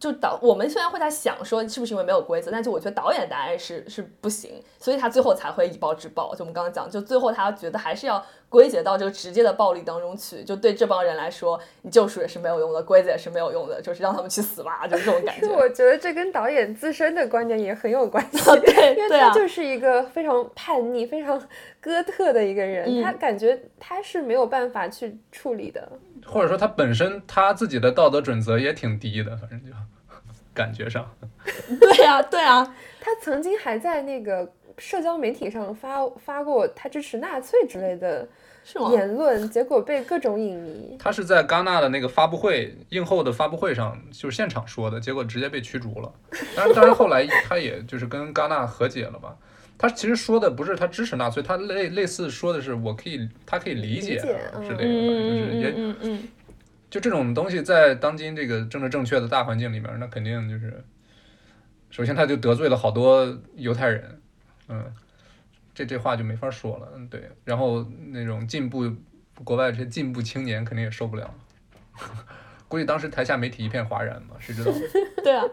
[0.01, 6.35] 就导我们虽然会在想说是不是因为没有规则，但是我觉得导演的答案是是不行，所以他最后才会以暴制暴。
[6.35, 10.45] 就我们刚刚讲，就最后他觉得还是要归结到这个直接的暴力当中去。
[10.45, 15.47] 就对这帮人来说，你救赎也是没有用的，规则也是没有用的，就是让他们去死吧，就是这种感觉。
[15.57, 21.41] 我觉得这跟导演自身的观点也很有关系， 对，因为他就是一个非常叛逆、非常
[21.81, 25.89] 哥特的一个人，他感觉他是没有办法去处理的。
[26.27, 29.73] 或者说他本身他自己的道德准则也挺低的，反正就
[30.53, 31.09] 感觉上。
[31.81, 38.26] 对啊，对啊，他曾经还在那个社交媒体上发发过他支持纳粹之类的
[38.91, 40.97] 言论，结果被各种影迷。
[40.99, 46.11] 他是在戛纳的那个发布会映后的发布会上，就是现场说的，结果直接被驱逐了。
[46.57, 49.37] 当然，当然后来他也就是跟戛纳和解了吧。
[49.76, 56.18] 他其实说的不是他支持纳粹，他类类似说的是我可以，他可以理解之类的，就是也，
[56.91, 60.85] 就这种东西在当今这个政治正确的大环境里面，那肯定就是，
[61.89, 64.20] 首先他就得罪了好多犹太人，
[64.71, 64.95] 嗯，
[65.75, 68.91] 这这话就没法说了，嗯对，然后那种进步
[69.45, 71.35] 国外这些进步青年肯定也受不了，
[72.68, 74.73] 估计当时台下媒体一片哗然嘛，谁知道？
[75.23, 75.45] 对啊，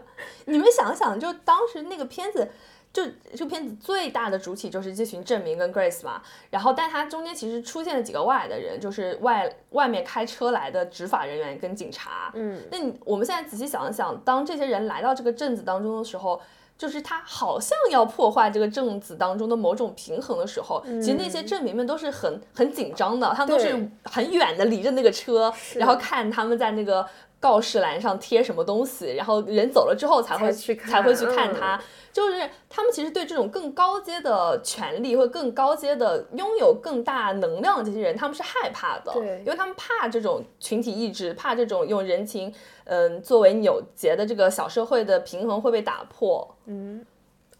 [0.46, 2.48] 你们想想，就当时那个片子。
[2.90, 3.04] 就
[3.36, 12.32] 这个片子最大的主体就是这群证明跟 Grace 嘛，然后但他中间其实出现了几个外来的人，就是外外面开车来的执法人员跟警察。
[12.34, 16.40] 嗯，那你我们现在仔细想一想，当这些人来到这个镇子当中的时候，
[16.78, 27.04] 就是他好像要破坏这个政子当中的某种平衡的时候，其实那些镇民们都是很很紧张的，他们都是很远的离着那个车，然后看他们在那个
[27.40, 31.80] 告示栏上贴什么东西，然后人走了之后才会去才会去看他。
[32.10, 42.52] 就是他们其实对这种更高阶的权利或更高阶的拥有更大能量的这些人，他们是害怕的，对，因为他们怕这种群体意志，怕这种用人情，
[42.84, 47.04] 嗯，作为纽结的这个小社会的平衡会被打破，嗯，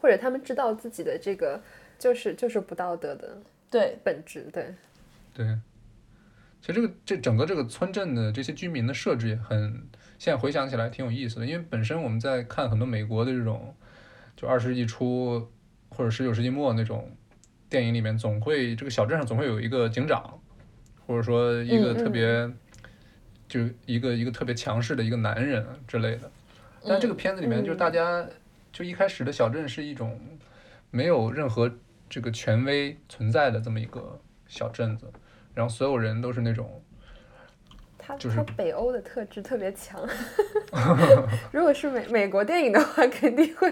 [0.01, 1.61] 或者他们知道自己的这个
[1.97, 3.39] 就是就是不道德的，
[3.71, 4.75] 对，本质，对，
[5.37, 5.47] 对，
[6.61, 9.87] 其实这个这整个这个村镇的这些居民的设置也很，
[10.19, 13.75] 现在回想起来挺有意思的，因为本身我们在看很多美国的这种。
[14.41, 15.51] 就二十世纪初
[15.89, 17.11] 或者十九世纪末那种
[17.69, 20.41] 电影里面，总会这个小镇上总会有一个警长，
[21.05, 22.49] 或者说一个特别，
[23.49, 26.31] 就一个一个特别强势的一个男人之类的。
[26.87, 28.25] 但这个片子里面，就是大家
[28.71, 30.21] 就一开始的小镇是一种
[30.93, 31.69] 没有任何
[32.09, 35.13] 这个权威存在的这么一个小镇子，
[35.59, 36.81] 然后所有人都是那种。
[38.19, 40.01] 就是北欧的特质特别强，
[41.53, 43.71] 如果是美美国电影的话，肯定会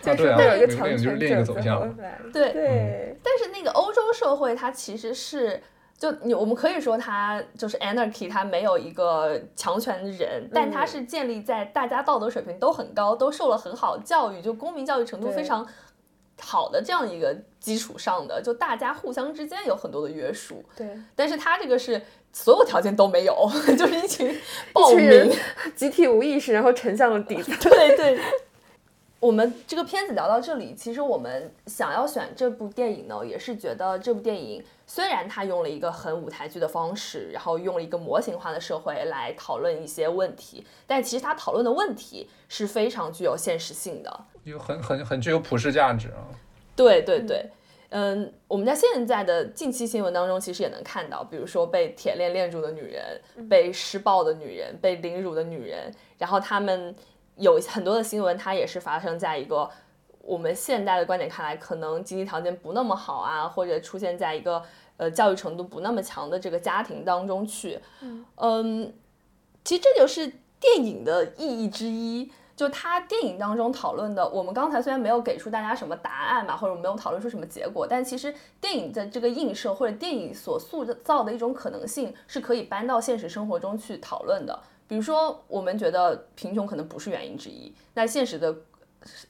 [0.00, 1.88] 就是会有一个强权者走向。
[2.32, 5.62] 对对，但是那个欧洲社会它其实是
[5.96, 15.64] 就你我们可以说它就是 anarchy，它没有一个强权人，但它是建立在大家道德水平都很高，都受了很好教育，就公民教育程度非常
[16.40, 20.64] 好的这样一个基础上的，就大家互相之间有很多的约束。
[20.74, 22.02] 对，但是他这个是。
[22.32, 23.34] 所有条件都没有，
[23.76, 24.32] 就是一群
[24.72, 25.32] 暴民，
[25.74, 27.34] 集体无意识，然后沉向了底。
[27.60, 28.20] 对对，
[29.18, 46.30] 我们这个片子聊到这里，其实我们想要选这部电影呢，也是觉得这部电影虽然它用了一个很舞台剧的方式，然后用了一个模型化的社会来讨论一些问题，但其实它讨论的问题是非常具有现实性的，有很很很具有普世价值啊。
[46.74, 47.50] 对对对。
[47.92, 56.94] 嗯，我们在现在的近期新闻当中，其实也能看到，比如说被铁链链住的女人，被施暴的女人，被凌辱的女人，然后他们
[57.34, 59.68] 有很多的新闻，它也是发生在一个
[60.22, 64.62] 我们现代的观点看来，可能经济条件不那么好啊，或者出现在一个
[64.96, 67.80] 呃教育程度不那么强的这个家庭当中去。
[68.36, 68.94] 嗯，
[69.64, 72.30] 其实这就是电影的意义之一。
[72.60, 84.60] 就他电影当中讨论的，我们刚才虽然没有给出大家什么答案嘛，或者没有讨论出什么结果，但其实电影的这个映射或者电影所塑造的一种可能性是可以搬到现实生活中去讨论的。
[84.86, 88.54] 比如说，我们觉得贫穷可能不是原因之一，那现实的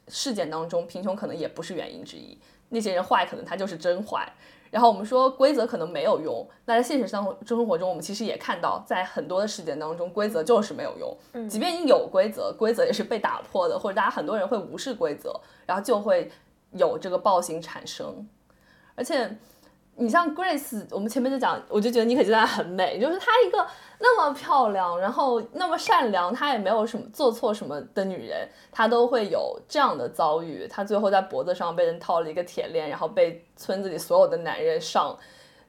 [0.09, 2.37] 事件当中，贫穷可能也不是原因之一。
[2.71, 4.29] 那些人坏，可能他就是真坏。
[4.71, 11.49] 然后我们说规则可能没有用，那在现实生活生活中，我们其实也看到，在很多的事件当中，规则就是没有用。
[11.49, 16.31] 即便你有规则，规则也是被打破的，或者大家很多人会无视规则，然后就会
[16.73, 18.29] 有这个暴行产生。
[18.95, 19.37] 而且，
[20.01, 23.67] 你像 Grace，我们前面就讲，我就觉得妮可基德曼很美，就是她一个
[23.99, 30.67] 那么漂亮，然后那么善良，她也没有什么做错什么的女人，她都会有这样的遭遇。
[30.67, 35.15] 她最后在脖子上被人套了一个铁链，然后被村子里所有的男人上，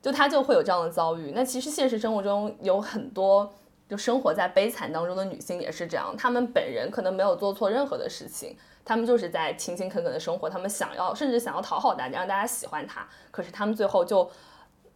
[0.02, 1.34] 就她就会有这样的遭遇。
[1.36, 3.54] 那其实现实生活中有很多
[3.92, 14.32] 就生活在悲惨当中的女性也是这样，她们本人可能没有做错任何的事情，她们就是在勤勤恳恳的生活，她们想要甚至想要讨好大家，让大家喜欢她，可是她们最后就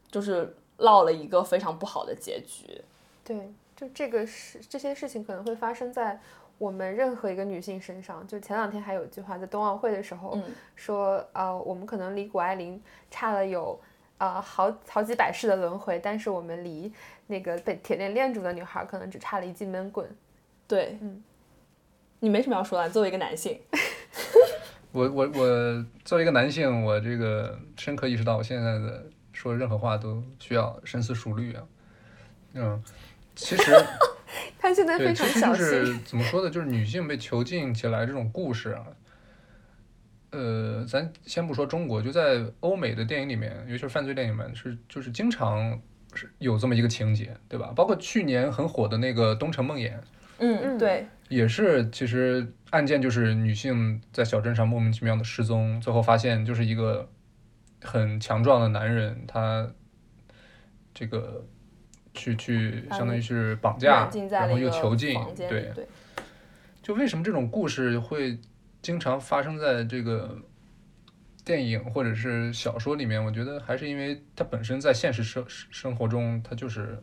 [0.10, 2.82] 就是落了一个非常不好的结局。
[3.26, 6.18] 对，就这个事，这些事情可能会发生在
[6.58, 8.26] 我们任何一个女性身上。
[8.26, 10.44] 就前两天还有一句话，在冬奥会的时候、嗯
[10.74, 12.82] 说，呃，我们可能离谷爱凌
[13.12, 13.78] 差了有
[14.18, 16.92] 呃好好几百世的轮回，但是我们离
[17.28, 20.08] 那个被铁链链住的女孩可能只差了一记闷棍。
[20.68, 21.24] 对，嗯，
[22.20, 23.60] 你没什么要说的，作为一个男性，
[24.92, 31.64] 我我我作为一个男性，我这个深刻意识到，我现在的说任何话都需要深思熟虑啊。
[32.54, 32.84] 嗯，
[33.36, 33.72] 其实
[34.58, 35.66] 他现在，非常小心。
[35.66, 38.86] 就是怎么说呢，就是女性被囚禁起来这种故事啊。
[40.36, 45.80] 呃，咱先不说中国，就在欧美的电影里面，尤其是犯罪电影里面，是就是经常
[46.14, 47.72] 是有这么一个情节，对吧？
[47.74, 49.90] 包括去年很火的那个《东城梦魇》，
[50.40, 50.78] 嗯，嗯。
[50.78, 57.10] 对，也是，其实案件就是女性在小镇上莫名其妙的失踪，最后发现就是一个
[57.82, 59.72] 很强壮的男人，他
[60.94, 61.46] 这个
[62.14, 65.88] 去去相当于是绑架然后又囚禁对，对，
[66.82, 68.38] 就为什么这种故事会
[68.86, 70.38] 经常发生在这个
[71.44, 73.26] 电影或者是小说里面？
[73.26, 77.02] 我觉得还是因为它本身在现实生生活中，它就是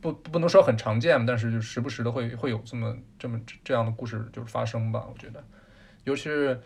[0.00, 5.06] 不不能说很常见，但是就时不时的会会有这么这么这样的故事就是发生吧。
[5.08, 5.44] 我觉得，
[6.02, 6.60] 尤其是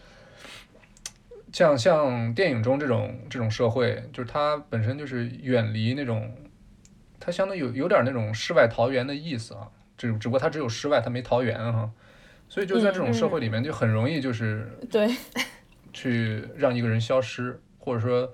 [1.53, 6.34] 像像电影中这种这种社会，就是它本身就是远离那种，
[7.18, 9.68] 它相当于有有点那种世外桃源的意思啊。
[9.99, 11.91] 只只不过它只有室外，它没桃源哈。
[12.51, 15.09] 所以就在这种社会里面，就很容易就是对，
[15.92, 18.28] 去让一个人消失，或者说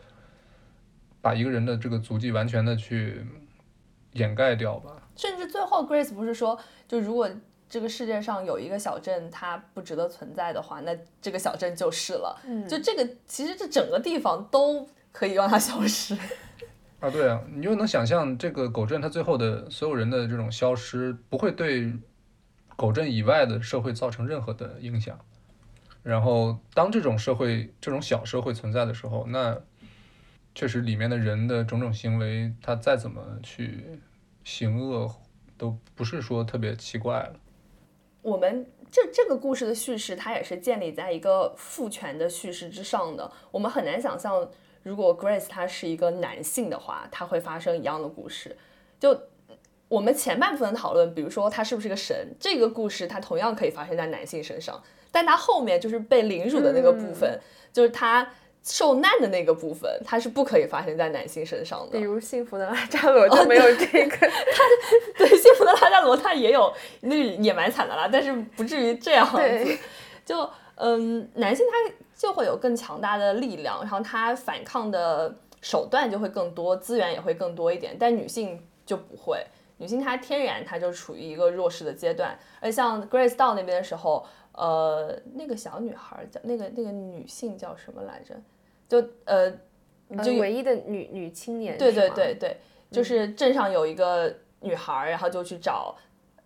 [1.20, 3.22] 把一个人的这个足迹完全的去
[4.12, 4.90] 掩盖掉吧。
[5.14, 6.58] 甚至最后 Grace 不是说，
[6.88, 7.30] 就如果
[7.68, 12.40] 这个世界上有一个小镇它不值得存在的话，那这个小镇就是了。
[12.46, 16.16] 嗯，就这个，其实这整个地方都可以让它消失。
[17.00, 21.92] 啊，对啊，你就能想象这个狗镇它最后的所有人的这种消失，不会对
[22.77, 25.18] 狗镇以外的社会造成任何的影响。
[26.03, 29.61] 然后，当这种社会、这种小社会存在的时候，那
[30.55, 34.01] 确实里面的人的种种行为，他再怎么去
[34.45, 35.12] 行恶，
[35.59, 37.35] 都不是说特别奇怪了。
[38.22, 43.31] 我们这这个故事的叙事，它也是建立在一个父权的叙事之上的。
[43.51, 44.49] 我们很难想象，
[44.85, 48.57] 如果 Grace 他是一个男性的话，他会发生一样的故事。
[49.01, 49.20] 就
[49.89, 54.82] 我们前半部分的讨论，比如说他是不是个神，这个故事它同样可以发生在男性身上，
[55.12, 57.39] 但他后面就是被凌辱的那个部分，
[57.72, 58.28] 就是他
[58.64, 62.05] 受难的那个部分，它是不可以发生在男性身上的比。
[62.05, 64.16] 如幸福的拉扎罗就没有这个。
[64.16, 64.26] 他
[65.16, 66.72] 对，幸福的拉扎罗他也有
[67.03, 69.78] 那也蛮惨的啦，但是不至于这样子。
[70.24, 75.32] 就嗯，男性他就会有更强大的力量，然后他反抗的
[75.62, 79.47] 手段就会更多，资源也会更多一点，但女性就不会。
[79.79, 88.35] 女性她天然她就处于一个弱势的阶段，而像 Grace 到那边的时候，呃，那个小女孩儿叫那个那个女性叫什么来着？
[88.89, 89.53] 就呃，
[90.09, 92.57] 呃就有唯一的女女青年，对对对对，
[92.91, 95.95] 就是镇上有一个女孩儿，然后就去找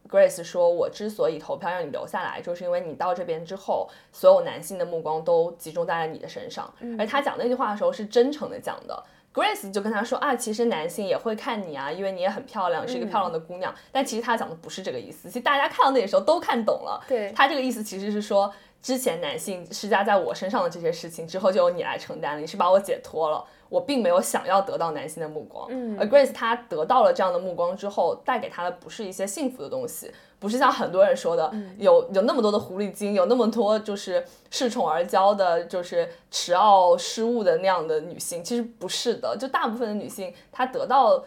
[0.09, 6.72] Grace 说：“我之所以投票让你留下来，就是因为你到这边之后，所有男性的目光都集中在了你的身上。
[6.99, 9.05] 而他讲那句话的时候是真诚的讲的。
[9.33, 13.72] Grace 就跟他说啊，其实男性也会看你啊，因为你也很漂亮，是一个漂亮的姑娘。
[13.93, 17.01] 但其实他讲的不是这个意思，其实大家看到那个时候都看懂了。
[17.07, 18.53] 对他这个意思其实是说，
[18.83, 23.45] 之前男性施加在我身上的这些事情，之后就由你来承担了，你是把我解脱了。
[23.68, 30.11] 我并没有想要得到男性的目光，嗯而 Grace 她得到了这样的目光之后，带给她的不是一些幸福的东西，
[30.41, 41.22] 不是像很多人说的，有有那么多的狐狸精，有那么多就是恃宠而骄的，就是持傲失误的那样的女性，其实不是的，就大部分的女性她得到。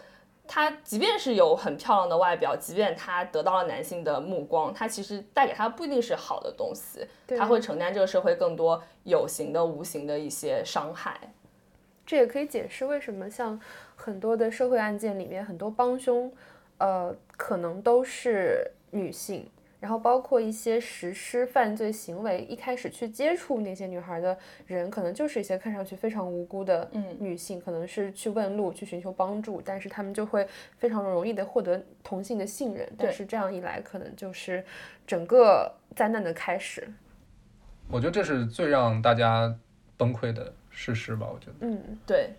[0.46, 11.18] 她即便是有很漂亮的外表，即便她得到了男性的目光，她其实带给她不一定是好的东西，对她会承担这个社会更多有形的、无形的一些伤害。
[12.06, 13.58] 这也可以解释为什么像
[13.96, 16.30] 很多的社会案件里面，很多帮凶，
[16.78, 19.48] 呃，可能都是女性。
[19.84, 24.34] 然后包括一些实施犯罪行为，一开始去接触那些女孩的
[24.66, 32.90] 人，可能就是一些看上去非常无辜的女性，可能是去问路、去寻求帮助，但是她们就会非常容易的获得同性的信任。
[32.96, 34.64] 但是这样一来，可能就是
[35.06, 36.88] 整个灾难的开始。
[37.90, 39.54] 我觉得这是最让大家
[39.98, 41.28] 崩溃的事实吧。
[41.30, 42.30] 我觉得，嗯，对，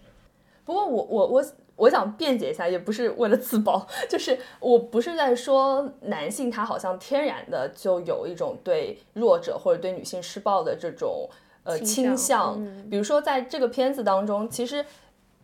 [0.65, 1.45] 不过我我我
[1.75, 11.29] 我想辩解一下，也不是为了自保， 就是我不是在说男性他好像天然的就有一种对弱者或者对女性施暴的这种
[11.63, 12.55] 呃倾倾向向。
[12.57, 14.85] 嗯比如说在这个片子当中，其实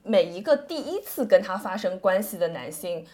[0.04, 3.06] 每一个第一次跟他发生关系的男性。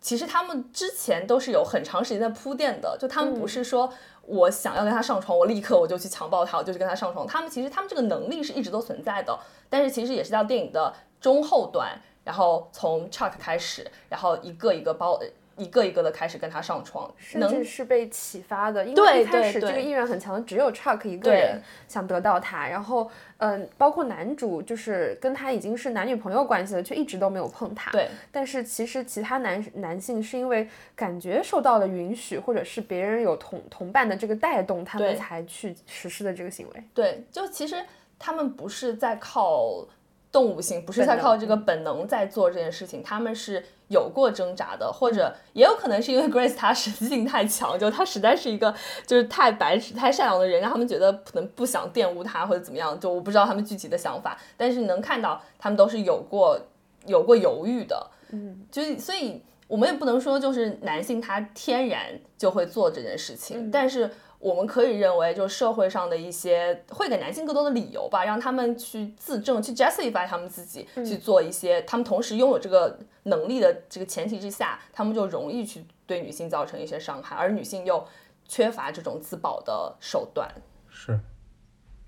[0.00, 3.88] 其实他们之前都是有很长时间的铺垫的，就他们不是说
[4.26, 7.24] 我想要跟他上床，我立刻我就去强暴他，我就去跟他上床。
[7.24, 9.38] 他们其实他们这个能力是一直都存在的，
[9.70, 10.92] 但是其实也是到电影的
[11.22, 15.18] 中后段，然后从 Chuck 开始，然后一个一个包，
[15.56, 27.92] 一个一个的开始跟他上床，甚至是被启发的，因为一开始这个意愿很强的只有 Chuck 一个人想得到他，然后嗯，包括男主就是跟他已经是男女朋友关系了，却一直都没有碰他。
[27.92, 36.84] 对但是其实其他男男性是因为感觉受到了允许，或者是别人有同同伴的这个带动，他们才去实施的这个行为。
[36.94, 37.76] 对，就其实
[38.18, 39.86] 他们不是在靠
[40.32, 48.74] 动物性，不是在靠这个本能在做这件事情，他们是有过挣扎的，或者也有可能是因为 Grace 她神性太强，就她实在是一个
[49.06, 56.58] 就是太白痴、太善良的人，让他们觉得可能不想玷污她或者怎么样，就我不知道他们具体的想法，但是你能看到他们都是有过
[57.04, 64.10] 有过犹豫的，嗯，就是所以我们也不能说就是男性他天然就会做这件事情，但是
[64.42, 78.04] 我们可以认为，就社会上的一些会给男性更多的理由吧，让他们去自证、去 justify 他们自己，去做一些他们同时拥有这个能力的这个前提之下，他们就容易去对女性造成一些伤害，而女性又
[78.44, 80.52] 缺乏这种自保的手段。
[80.90, 81.20] 是，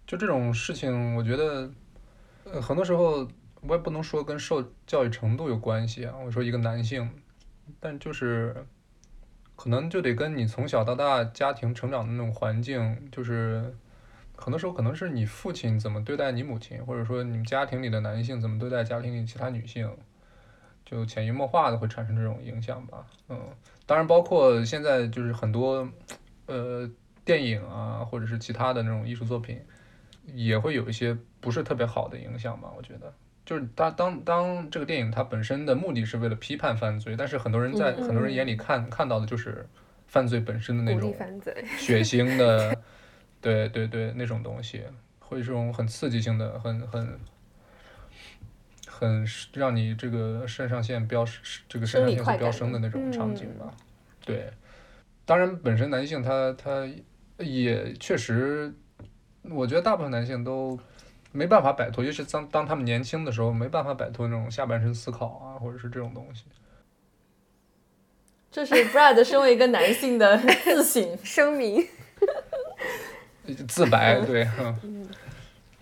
[0.05, 1.71] 就这种事情，我觉得，
[2.53, 3.29] 呃，很多时候
[3.61, 6.13] 我也不能说跟受教育程度有关系啊。
[6.27, 7.09] 我说一个男性，
[7.79, 8.67] 但就是
[9.57, 13.75] 可能就得跟你从小到大家庭成长的那种环境，就是
[14.37, 19.91] 很多时候可能是你父亲怎么对待你母亲，或者说你们家庭里的男性怎么对待家庭里其他女性，
[20.85, 23.07] 就潜移默化的会产生这种影响吧。
[23.29, 23.39] 嗯，
[23.87, 25.89] 当然包括现在就是很多
[26.47, 26.91] 呃
[27.25, 29.61] 电影啊，或者是其他的那种艺术作品，
[30.27, 32.71] 也会有一些不是特别好的影响吧。
[32.77, 39.67] 我觉得，就是当当当这个电影它本身的目的是为了批判犯罪，但是很多人在、嗯很多人眼里看看到的就是
[40.07, 41.15] 犯罪本身的那种。
[41.79, 42.77] 血腥的，
[43.43, 44.83] 对对对，那种东西，
[45.19, 47.21] 会这种很刺激性的，很很
[48.89, 51.25] 很让你这个肾上腺飙
[51.69, 53.71] 这个肾上腺素飙升的那种场景吧。
[54.25, 54.51] 对，
[55.27, 56.89] 当然本身男性他他
[57.39, 58.73] 也确实，
[59.43, 60.79] 我觉得大部分男性都
[61.37, 66.45] 没办法摆脱，尤其当当他们年轻的时候，没办法摆脱那种下半身思考啊，或者是这种东西。
[68.53, 71.05] 这是 Brad 身为一个男性的自省。
[71.25, 71.85] 声明，
[73.67, 74.49] 自白，对，
[74.85, 75.09] 嗯，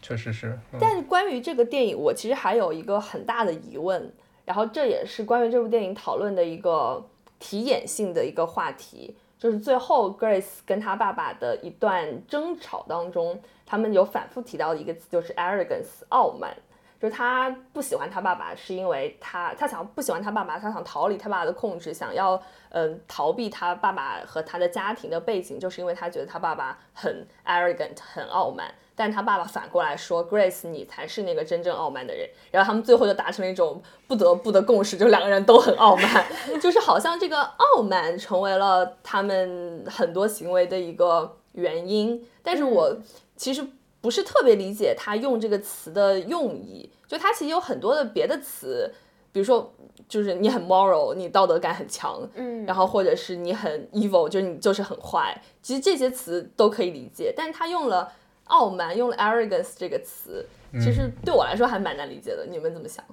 [0.01, 0.59] 确实是。
[0.73, 4.11] 嗯但是关于这个电影，我其实还有一个很大的疑问，
[4.47, 7.07] 然后这也是关于这部电影讨论的一个
[7.39, 13.39] 题眼性的一个话题，就是最后 Grace 跟他爸爸的一段争吵当中，
[13.73, 16.55] 他们有反复提到的一个词，就是 arrogance 傲慢。
[17.01, 28.75] 就是他不喜欢他爸爸，是因为他他想不喜欢他爸爸，他想逃离他爸爸的控制，想要嗯、逃避他爸爸和他的家庭的背景，就是因为他觉得他爸爸很 arrogant 很傲慢。
[28.95, 32.29] 但他爸爸反过来说，Grace 你才是那个真正傲慢的人。
[32.51, 36.27] 然后他们最后就达成了一种不得不的共识，就两个人都很傲慢，
[36.61, 42.23] 就是好像这个傲慢成为了他们很多行为的一个原因。
[42.45, 42.97] 但是我
[43.43, 43.67] 其实
[44.01, 48.89] 不是特别理解他用这个词的用意，就他其实有很多的别的词
[49.33, 49.75] 比如说
[50.09, 58.13] 就是你很 moral，你道德感很强，嗯，然后或者是你很 evil，就是你就是很坏，其实这些词都可以理解，但是他用了
[58.45, 62.47] 傲慢，用了 arrogance 这个词，其实对我来说还蛮难理解的。
[62.49, 63.05] 你们怎么想？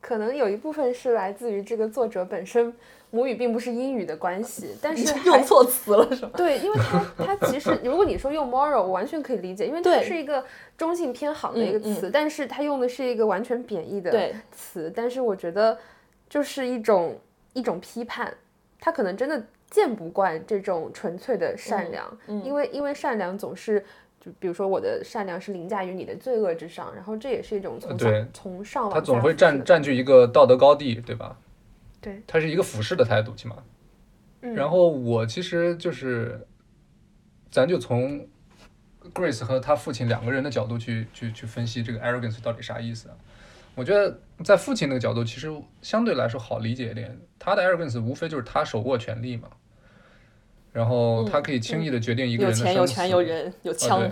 [0.00, 2.72] 可能有一部分是来自于这个作者本身
[3.10, 6.30] 母语并不是英语的关系， 但是用错词了是吗？
[6.36, 10.44] 对，因为它它其实 如果你说用 moral，我完全可以理解，因为它是一个
[10.76, 15.76] 中性偏好的一个嗯嗯词，但是它用的是一个完全贬义的词，但是我觉得
[16.28, 17.18] 就是一种
[17.52, 18.32] 一种批判，
[18.80, 23.84] 他可能真的见不惯这种纯粹的善良，嗯因为因为善良总是。
[24.22, 31.34] 就比如说，我的善良是凌驾于你的罪恶之上，然后这也是一种从上从上往他总会占占据一个道德高地，对吧？
[32.00, 33.56] 对，他是一个俯视的态度，起码。
[34.42, 36.46] 嗯然后我其实就是，
[37.50, 38.26] 咱就从
[39.12, 43.16] Grace 和他父亲两个人的角度去去去分析这个 arrogance 到底啥意思啊？
[43.74, 47.18] 我觉得在父亲那个角度，其实相对来说好理解一点。
[47.38, 49.48] 他的 arrogance 无非就是他手握权力嘛，
[50.72, 54.10] 然后他可以轻易的决定一个人的钱有生死权有人有啊，枪对，，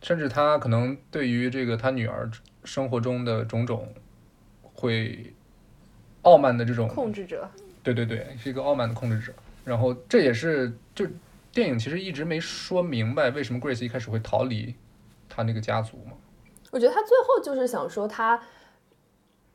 [0.00, 2.30] 甚至他可能对于这个他女儿
[2.64, 3.92] 生活中的种种，
[4.62, 5.34] 会
[6.22, 7.48] 傲慢的这种控制者。
[7.82, 9.32] 对对对，是一个傲慢的控制者。
[9.64, 11.06] 然后这也是就
[11.52, 14.74] 电影其实一直没说明白为什么 Grace 一开始会逃离
[15.28, 16.12] 他那个家族嘛。
[16.70, 18.40] 我觉得他最后就是想说他，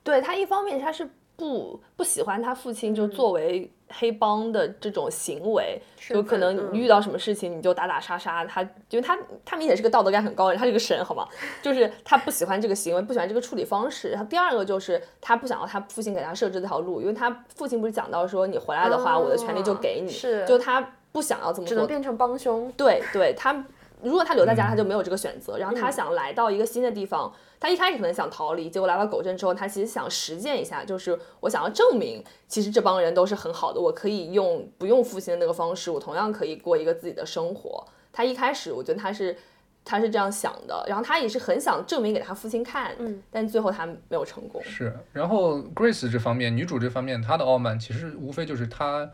[0.03, 11.27] 对他一方面他是不不喜欢他父亲就作为黑帮的这种行为，身有可能你遇到什么事情你就打打杀杀，他因为他他明显是个道德感很高的人，他是个神，好吗？
[11.61, 14.09] 就是他不喜欢这个行为，不喜欢这个处理方式。
[14.09, 22.71] 然后第二个就是他不想要他父亲给他设置这条路，因为他父亲不是讲到说你回来的话，我的权利就给你，哦是就他不想要这么做，只能变成帮凶。
[22.75, 23.65] 对对，他
[24.01, 25.57] 如果他留在家，嗯他就没有这个选择。
[25.57, 27.31] 然后他想来到一个新的地方，
[27.66, 37.84] 他一开始可能想逃离，结果来到狗镇之后，他其实想实践一下，就是我想要证明，其实这帮人都是很好的，我可以用不用父亲的那个方式，我同样可以过一个自己的生活。
[38.13, 39.36] 他一开始我觉得他是
[39.84, 44.61] 他是这样想的，然后他也是很想证明给他父亲看，嗯，但最后他没有成功。
[44.63, 49.09] 是，然后 Grace 这方面，女主这方面，她的傲慢其实无非就是她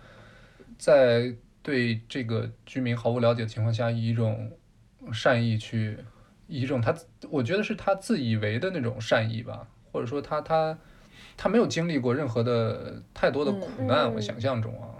[0.78, 4.52] 在对这个居民毫无了解的情况下，以一种
[5.14, 5.98] 善意去，以
[6.60, 6.94] 一种他
[7.30, 10.78] 我觉得是他自以为的那种善意吧，或者说他他
[11.38, 15.00] 他没有经历过任何的太多的苦难，嗯我想象中啊，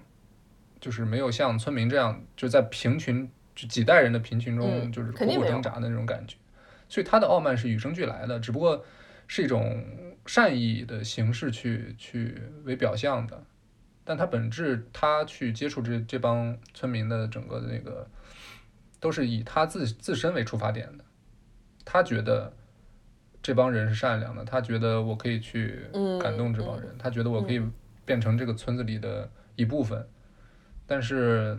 [0.80, 6.38] 就是没有像村民这样就在贫穷就几代人的贫穷中嗯就是苦苦挣扎的那种感觉，
[6.88, 8.84] 所以他的傲慢是与生俱来的，只不过
[9.28, 9.84] 是一种
[10.26, 13.44] 善意的形式去去为表象的，
[14.04, 18.08] 但他本质，他去接触这这帮村民的整个的那个，
[19.00, 21.04] 都是以他自自身为出发点的，
[21.84, 22.52] 他觉得
[23.42, 27.62] 这帮人是善良的，他觉得我可以去嗯感动这帮人，他觉得我可以
[28.06, 30.08] 变成这个村子里的一部分，
[30.86, 31.58] 但是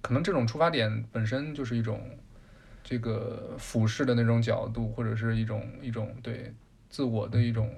[0.00, 2.00] 可能这种出发点本身就是一种
[2.82, 6.52] 这个俯视的那种角度，或者是一种一种对
[6.88, 7.72] 自我的一种，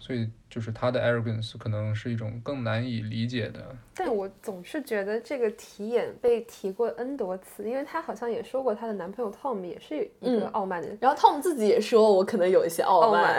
[0.00, 3.60] 所以就是他的 arrogance 可能是一种更难以理解的。
[3.94, 10.98] 但我总是觉得这个题眼被提过 N 多次，因为她好像也说过她的男朋友 Tom 也是一个嗯傲慢的人。
[11.00, 13.38] 然后 Tom 自己也说，我可能有一些傲慢，傲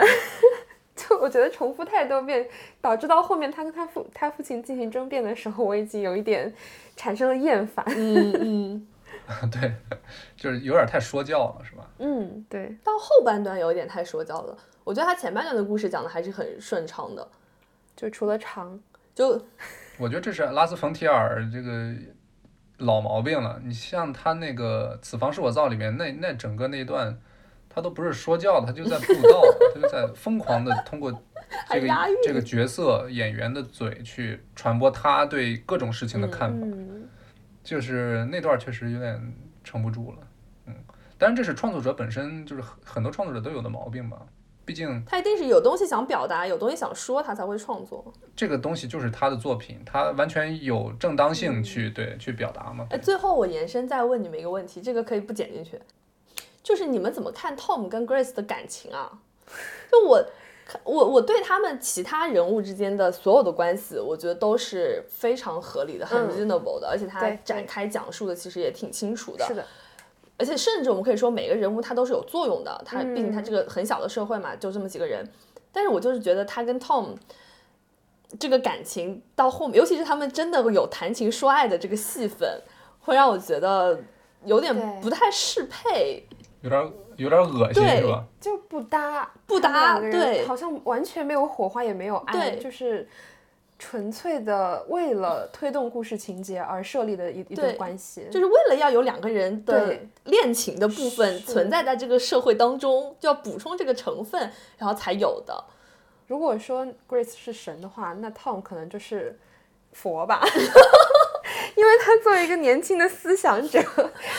[0.94, 2.48] 就我觉得重复太多遍，
[2.80, 6.52] 导致到后面他跟他父他父亲进行争辩的时候，我已经有一点
[6.96, 7.84] 产生了厌烦。
[7.96, 8.86] 嗯嗯。
[9.52, 9.72] 对，
[10.36, 11.88] 就是有点太说教了，是吧？
[11.98, 14.56] 嗯，对，到后半段有一点太说教了。
[14.84, 17.26] 我觉得他前半段的故事讲的还是很顺畅的，
[17.96, 18.78] 就除了长，
[19.14, 19.40] 就
[19.98, 21.94] 我觉得这是拉斯冯提尔这个
[22.78, 23.60] 老毛病了。
[23.64, 27.16] 你像他那个《此房是我造》里面那那整个那一段，
[27.68, 29.42] 他都不是说教的，他就在布道，
[29.74, 31.12] 他就在疯狂的通过
[31.70, 31.88] 这个
[32.24, 36.66] 这个角色演员的嘴去传播他对各种事情的看法。
[36.66, 37.08] 嗯，
[37.62, 40.18] 就是那段确实有点撑不住了，
[40.66, 40.74] 嗯，
[41.18, 44.26] 当然这是创作者本身就是很很多创作者都有的毛病吧，
[44.64, 48.04] 毕竟他一定是有东西想表达，有东西想说，他才会创作。
[48.34, 52.86] 这个东西就是他的作品，他完全有正当性去、对去表达嘛。
[52.90, 55.80] 哎，最后我延伸再问你们一个问题，这个可以不剪进去，
[56.62, 59.18] 就是你们怎么看 Tom 跟 Grace 的感情啊？
[59.90, 60.24] 就我。
[60.84, 69.44] 我我对他们其他人物之间的所有的关系，我觉得都是非常合理的，很嗯 reasonable 的，而且他展开讲述的其实也挺清楚的。
[69.44, 69.66] 是的，
[70.42, 75.24] 而且甚至我们可以说每个人物他都是有作用的，他毕竟他嗯这个很小的社会嘛，就这么几个人。
[75.70, 77.10] 但是我就是觉得他跟 Tom
[78.40, 82.60] 这个感情到后面，尤其是他们真的有谈情说爱的这个戏份，
[82.98, 84.00] 会让我觉得
[84.44, 86.26] 有点不太适配。
[86.62, 88.24] 有点有有点恶心，对是吧？
[88.40, 93.08] 就不搭，不搭对好像完全没有火花，也没有爱，就是
[93.84, 98.24] 纯粹的为了推动故事情节而设立的一一段对关系。
[98.30, 104.40] 就是为了要有两个人的对恋情的部分存在在这个社会当中，就要补充这个成分，
[104.78, 105.64] 然后才有的。
[106.28, 109.36] 如果说 Grace 是神的话，那 Tom 可能就是
[109.92, 110.40] 佛吧，
[111.74, 113.82] 因为他作为一个年轻的思想者，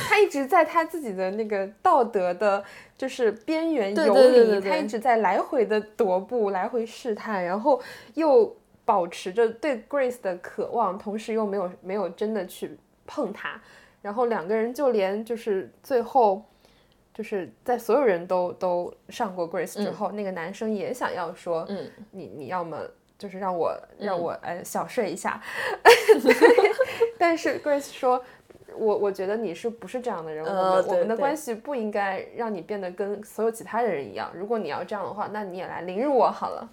[0.07, 2.63] 他一直在他自己的那个道德的，
[2.97, 7.81] 就是边缘游离，对对对对他一直在来回的踱步，来回试探，然后
[8.13, 8.55] 又
[8.85, 13.61] 保持着对 Grace 的渴望，同时又没有没有真的去碰他，
[14.01, 16.43] 然后两个人就连就是最后。
[17.15, 22.79] 就是在所有人都都上过 Grace 之嗯后，那个男生也想要说，嗯，你你要么
[23.19, 25.39] 就是让我让嗯我呃小睡一下，
[27.19, 28.19] 但是 Grace 说，
[28.75, 30.43] 我我觉得你是不是这样的人？
[30.43, 34.31] 我呃我们的关系不应该让你变得跟所有其他的人一样。
[34.33, 36.67] 如果你要这样的话，那你也来凌辱我好了。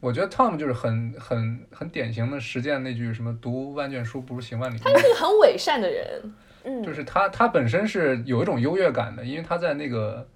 [0.00, 10.28] 我觉得 Tom 就是很很很典型的实践那句什么“读万卷书不如行万里路”，他是个很伪善的人，嗯，就是他他本身是有一种优越感的，因为他在那个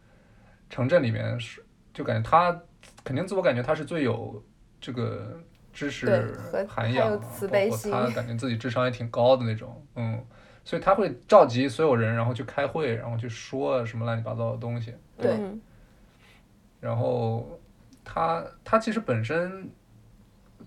[0.69, 2.61] 城镇里面是，就感觉他
[3.05, 4.43] 肯定自我感觉他是最有
[4.81, 5.41] 这个
[5.73, 6.35] 知识
[6.69, 10.21] 涵养啊，慈悲包括他感觉自己智商也挺高的那种，嗯，
[10.65, 15.31] 所以他会召集所有人，然后去开会，然后去说什么乱七八糟的东西，对。
[15.31, 15.39] 吧
[16.81, 17.61] 然后
[18.05, 19.71] 他他其实本身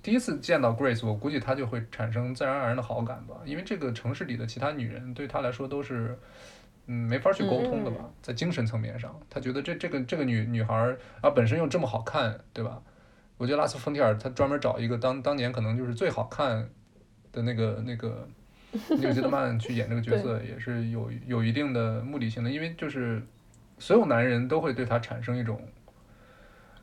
[0.02, 6.18] 第一次见到 Grace，我估计他就会产生自然而然的好感吧，因为这个城市里的其他女人对他来说都是。
[6.88, 12.80] 嗯，没法去沟通的吧，在精神层面上，他觉得这这个这个女女孩儿啊本身又这么好看，对吧？
[13.38, 16.70] 我觉得拉斯冯提尔他专门找一个当当年可能就是最好看
[17.32, 18.30] 的那个那个
[19.00, 23.20] 纽基德曼去演这个角色， 也是有有一定的目的性的，因为就是
[23.80, 25.60] 所有男人都会对他产生一种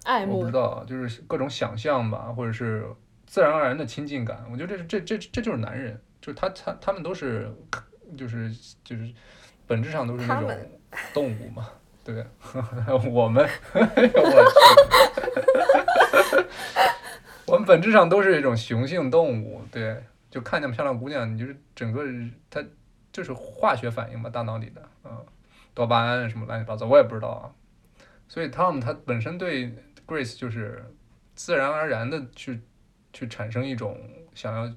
[0.05, 0.53] 爱慕我不知。
[0.53, 2.85] 道，啊就是各种想象吧，或者是
[3.27, 4.45] 自然而然的亲近感。
[4.51, 7.51] 我觉得这是这这这就是男人，就是他他他们都是
[8.17, 8.51] 就是
[8.85, 9.11] 就是
[9.67, 10.51] 本质上都是那种
[11.15, 11.69] 动物嘛，
[12.05, 12.25] 对，
[13.11, 13.81] 我们 我
[14.51, 16.47] 去，
[17.47, 22.05] 我们本质上都是一种雄性动物，对，就看见漂亮姑娘，你就是整个
[22.51, 22.63] 它
[23.13, 25.25] 就是化学反应嘛，大脑里的，嗯，
[25.75, 27.53] 多巴胺什么乱七八糟，我也不知道啊。
[28.29, 29.75] 所以 Tom 他本身对
[30.07, 30.85] Grace 就是
[31.35, 32.61] 自然而然的去
[33.13, 33.99] 去产生一种
[34.35, 34.75] 想要，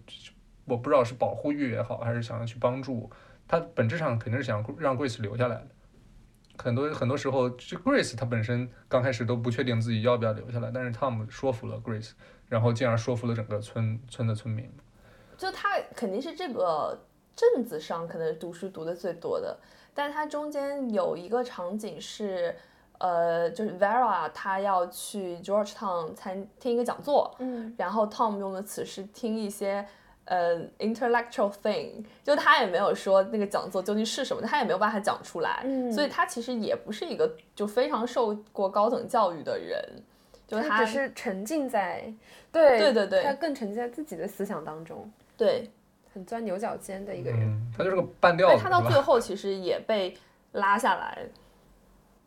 [0.66, 3.10] 我不知道是保护欲也好，还是想要去帮助，
[3.48, 5.66] 他本质上肯定是想让 Grace 留下来。
[6.58, 12.12] 很多很多时候，这 Grace 他本身刚开始都不确定自己要不要留下来，但是 Tom 说服了 Grace，
[12.48, 14.72] 然后进而说服了整个村村的村民。
[15.38, 17.06] 就他肯定是这个
[17.36, 19.60] 镇子上可能读书读的最多的，
[19.94, 22.56] 但他中间有一个场景是，
[23.06, 29.86] 呃，就是 Vera 他要去 Georgetown 参听一个讲座，嗯，然后 Tom 用的词是听一些。
[30.28, 39.80] 呃，intellectual thing，就他也没有说那个讲座究竟是什么，他也没有办法讲出来，嗯所以他其实也不是一个就非常受过高等教育的人，
[40.48, 42.12] 就他他只是沉浸在，
[42.52, 45.70] 对对对对他更沉浸在自己的思想当中，对，
[46.12, 47.42] 很钻牛角尖的一个人。
[47.42, 49.00] 嗯，他就是个半吊子，但他到最？
[49.00, 50.18] 后其实也被
[50.54, 51.20] 拉下来，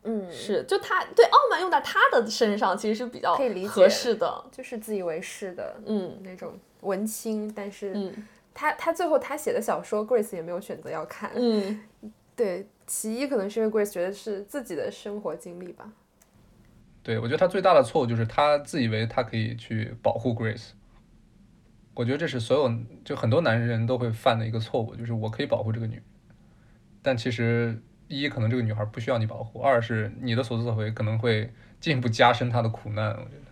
[0.03, 4.45] 嗯，是，就他对傲慢用在他的身上，其实是比较可以理解合适的。
[4.51, 11.31] 就是自以为是的嗯那种文青，但是嗯他他最后他写的小说，Grace 也没有选择要看。
[11.35, 11.81] 嗯，
[12.35, 15.91] 对，其一可能是因为 Grace 觉得是自己的生活经历吧。
[17.03, 20.69] 对，我觉得他最大的错误就是他自以为他可以去保护 Grace。
[21.95, 22.73] 我觉得这是所有
[23.03, 26.03] 就很多男人都会犯的一个错误，就是我可以保护这个女人，
[27.01, 27.77] 但其实
[28.09, 31.49] 一可能这个女孩不需要你保护，二是你的所作所为可能会
[31.79, 33.11] 进一步加深她的苦难。
[33.11, 33.49] 我觉得。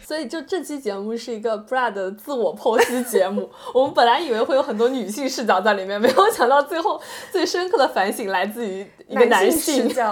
[0.00, 3.50] 所以就这期节目是一个 Brad 的自我剖析节目。
[3.74, 6.98] 我们本来以为会有很多女性视角在里面，没有想到最后
[7.30, 9.94] 最深刻的反省来自于一个男性视。
[9.94, 10.10] 角，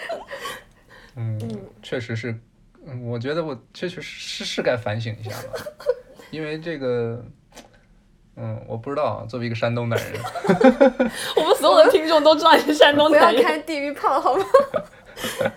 [1.14, 1.38] 嗯，
[1.82, 2.34] 确实是，
[2.86, 5.52] 嗯，我觉得我确实是是该反省一下了，
[6.32, 7.22] 因为这个，
[8.42, 10.20] 嗯，我不知道啊，作为一个山东男人，
[11.36, 13.42] 我们所有的听众都知道你是山东不要男人。
[13.42, 14.44] 开地狱炮好吗？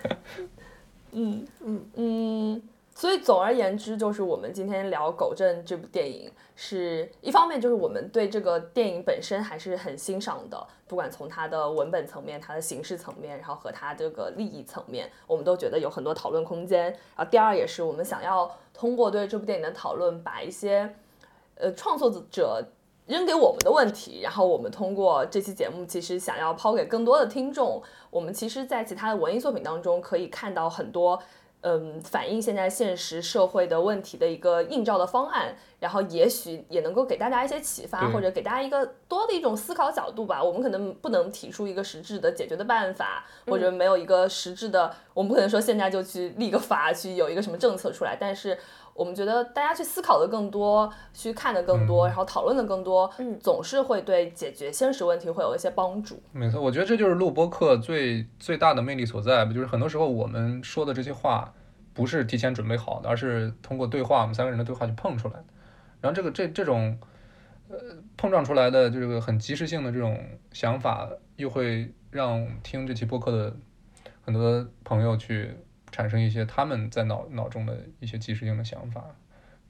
[1.16, 2.62] 嗯嗯嗯，
[2.94, 16.84] 所以总而言之，就是我们今天聊《狗镇》这部电影，是一方面就是我们对这个电影本身还是很欣赏的，不管从它的文本层面、它的形式层面，然后和它这个利益层面，我们都觉得有很多讨论空间。
[17.16, 20.92] 然后第二也是我们想要通过对这部电影的讨论，把一些
[21.56, 22.64] 呃创作者
[23.06, 27.82] 扔给我们的问题，然后我们通过这期节目，其实想要抛给更多的听众。
[28.10, 31.22] 我们其实，在其他的文艺作品当中，可以看到很多，
[31.60, 40.42] 嗯，反映现在现实社会的问题的一个映照的方案，然后也许也能够给大家一些启发，或者给大家一个多的一种思考角度吧。
[40.42, 48.56] 我们可能不能提出一个实质的解决的办法，或者没有一个实质的，我们不可能说现在就去立个法，去有一个什么政策出来，但是。
[48.94, 56.22] 我们觉得大家去思考的更多，去看的更多，然后讨论的更多，嗯总是会对解决现实问题会有一些帮助。
[56.32, 61.52] 没错，我觉得这就是录播课最最大的魅力所在吧，就是很多时候我们说的这些话
[61.92, 65.44] 不是提前准备好的，而是通过对话，我们三个人的对话去碰出来的。
[66.00, 66.96] 然后这个这这种
[67.68, 67.76] 呃
[68.16, 70.22] 碰撞出来的这个很及时性的这种
[70.52, 73.56] 想法，又会让听这期播客的
[74.24, 75.52] 很多朋友去
[75.94, 79.04] 产生一些他们在脑脑中的一些即时性的想法，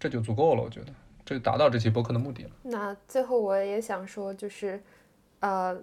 [0.00, 0.86] 这就足够了，我觉得
[1.22, 2.50] 这就达到这期播客的目的了。
[2.62, 4.82] 那最后我也想说，就是，
[5.40, 5.78] 呃，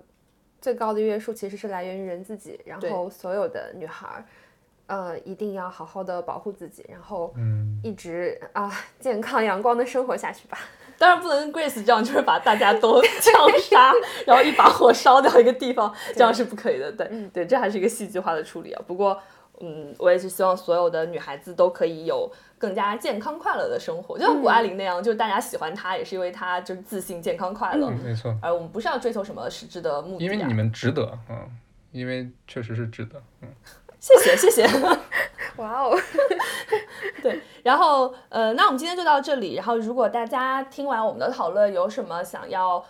[0.59, 4.25] 最高的约束其实是来源于人自己，然后所有的女孩儿，
[4.87, 10.57] 呃，一定要好好的保护自己，然后嗯，一直啊、健康阳光的生活下去吧。
[10.97, 13.91] 当然不能 Grace 这样，就是把大家都枪杀，
[14.25, 16.91] 然后一把火烧掉一个地方，这样是不可以的。
[16.91, 18.81] 对，嗯对，这还是一个戏剧化的处理啊。
[18.87, 19.19] 不过，
[19.61, 27.87] 嗯，我也是希望所有的女孩子都可以有更加健康快乐的生活，就像谷爱凌那样，就是大家喜欢她，也是因为她就是自信、健康、快乐。
[27.89, 31.37] 嗯没错，而我们不是要追求什么实质的目的、啊，因为你们值得，嗯，
[31.91, 33.47] 因为确实是值得，嗯。
[33.99, 34.67] 谢 谢谢谢。
[35.57, 35.95] 哇哦，
[37.21, 39.53] 对，然后呃，那我们今天就到这里。
[39.53, 42.83] 然后，如果大家听完我们的讨论，有什么想要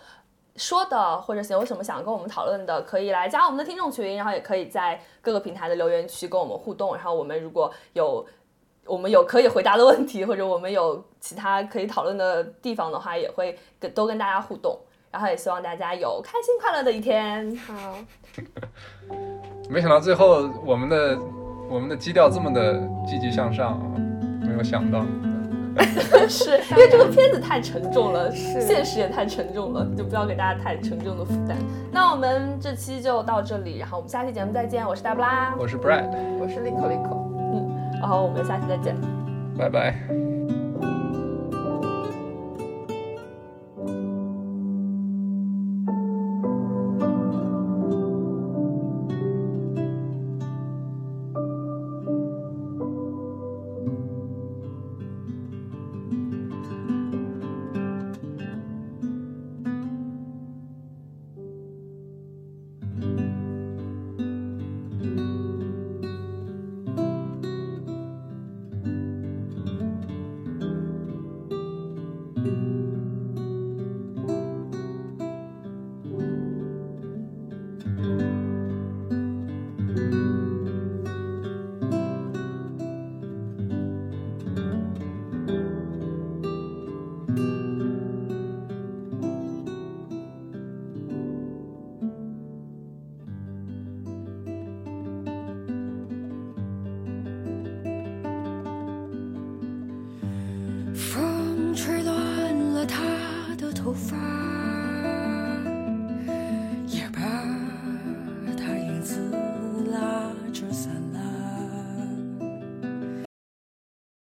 [0.56, 6.94] 说的，或者是有什么想跟我们讨论的，可以来加我们的听众群，然后也可以在各个平台的留言区跟我们互动。
[6.94, 8.24] 然后，我们如果有
[8.84, 14.78] 我们有可以回答的问题，或者我们有其他可以讨论的地方的话，也会跟都跟大家互动。
[15.10, 17.54] 然后也希望大家有开心快乐的一天。
[17.56, 17.96] 好，
[19.68, 21.18] 没想到最后我们的
[21.68, 23.84] 我们的基调这么的积极向上啊，
[24.40, 25.04] 没有想到。
[26.28, 31.56] 是因为这个片子太沉重了，是现实也太沉重了，就不要给大家太沉重的负担。
[31.90, 34.86] 那我们这期就到这里，然后我们下期节目再见。
[34.86, 36.08] 我是大布拉，我是 Brad，
[36.40, 37.16] 我是 Lico Lico。
[37.52, 38.00] 嗯。
[38.00, 38.96] 然后我们下期再见。
[39.58, 40.31] 拜拜。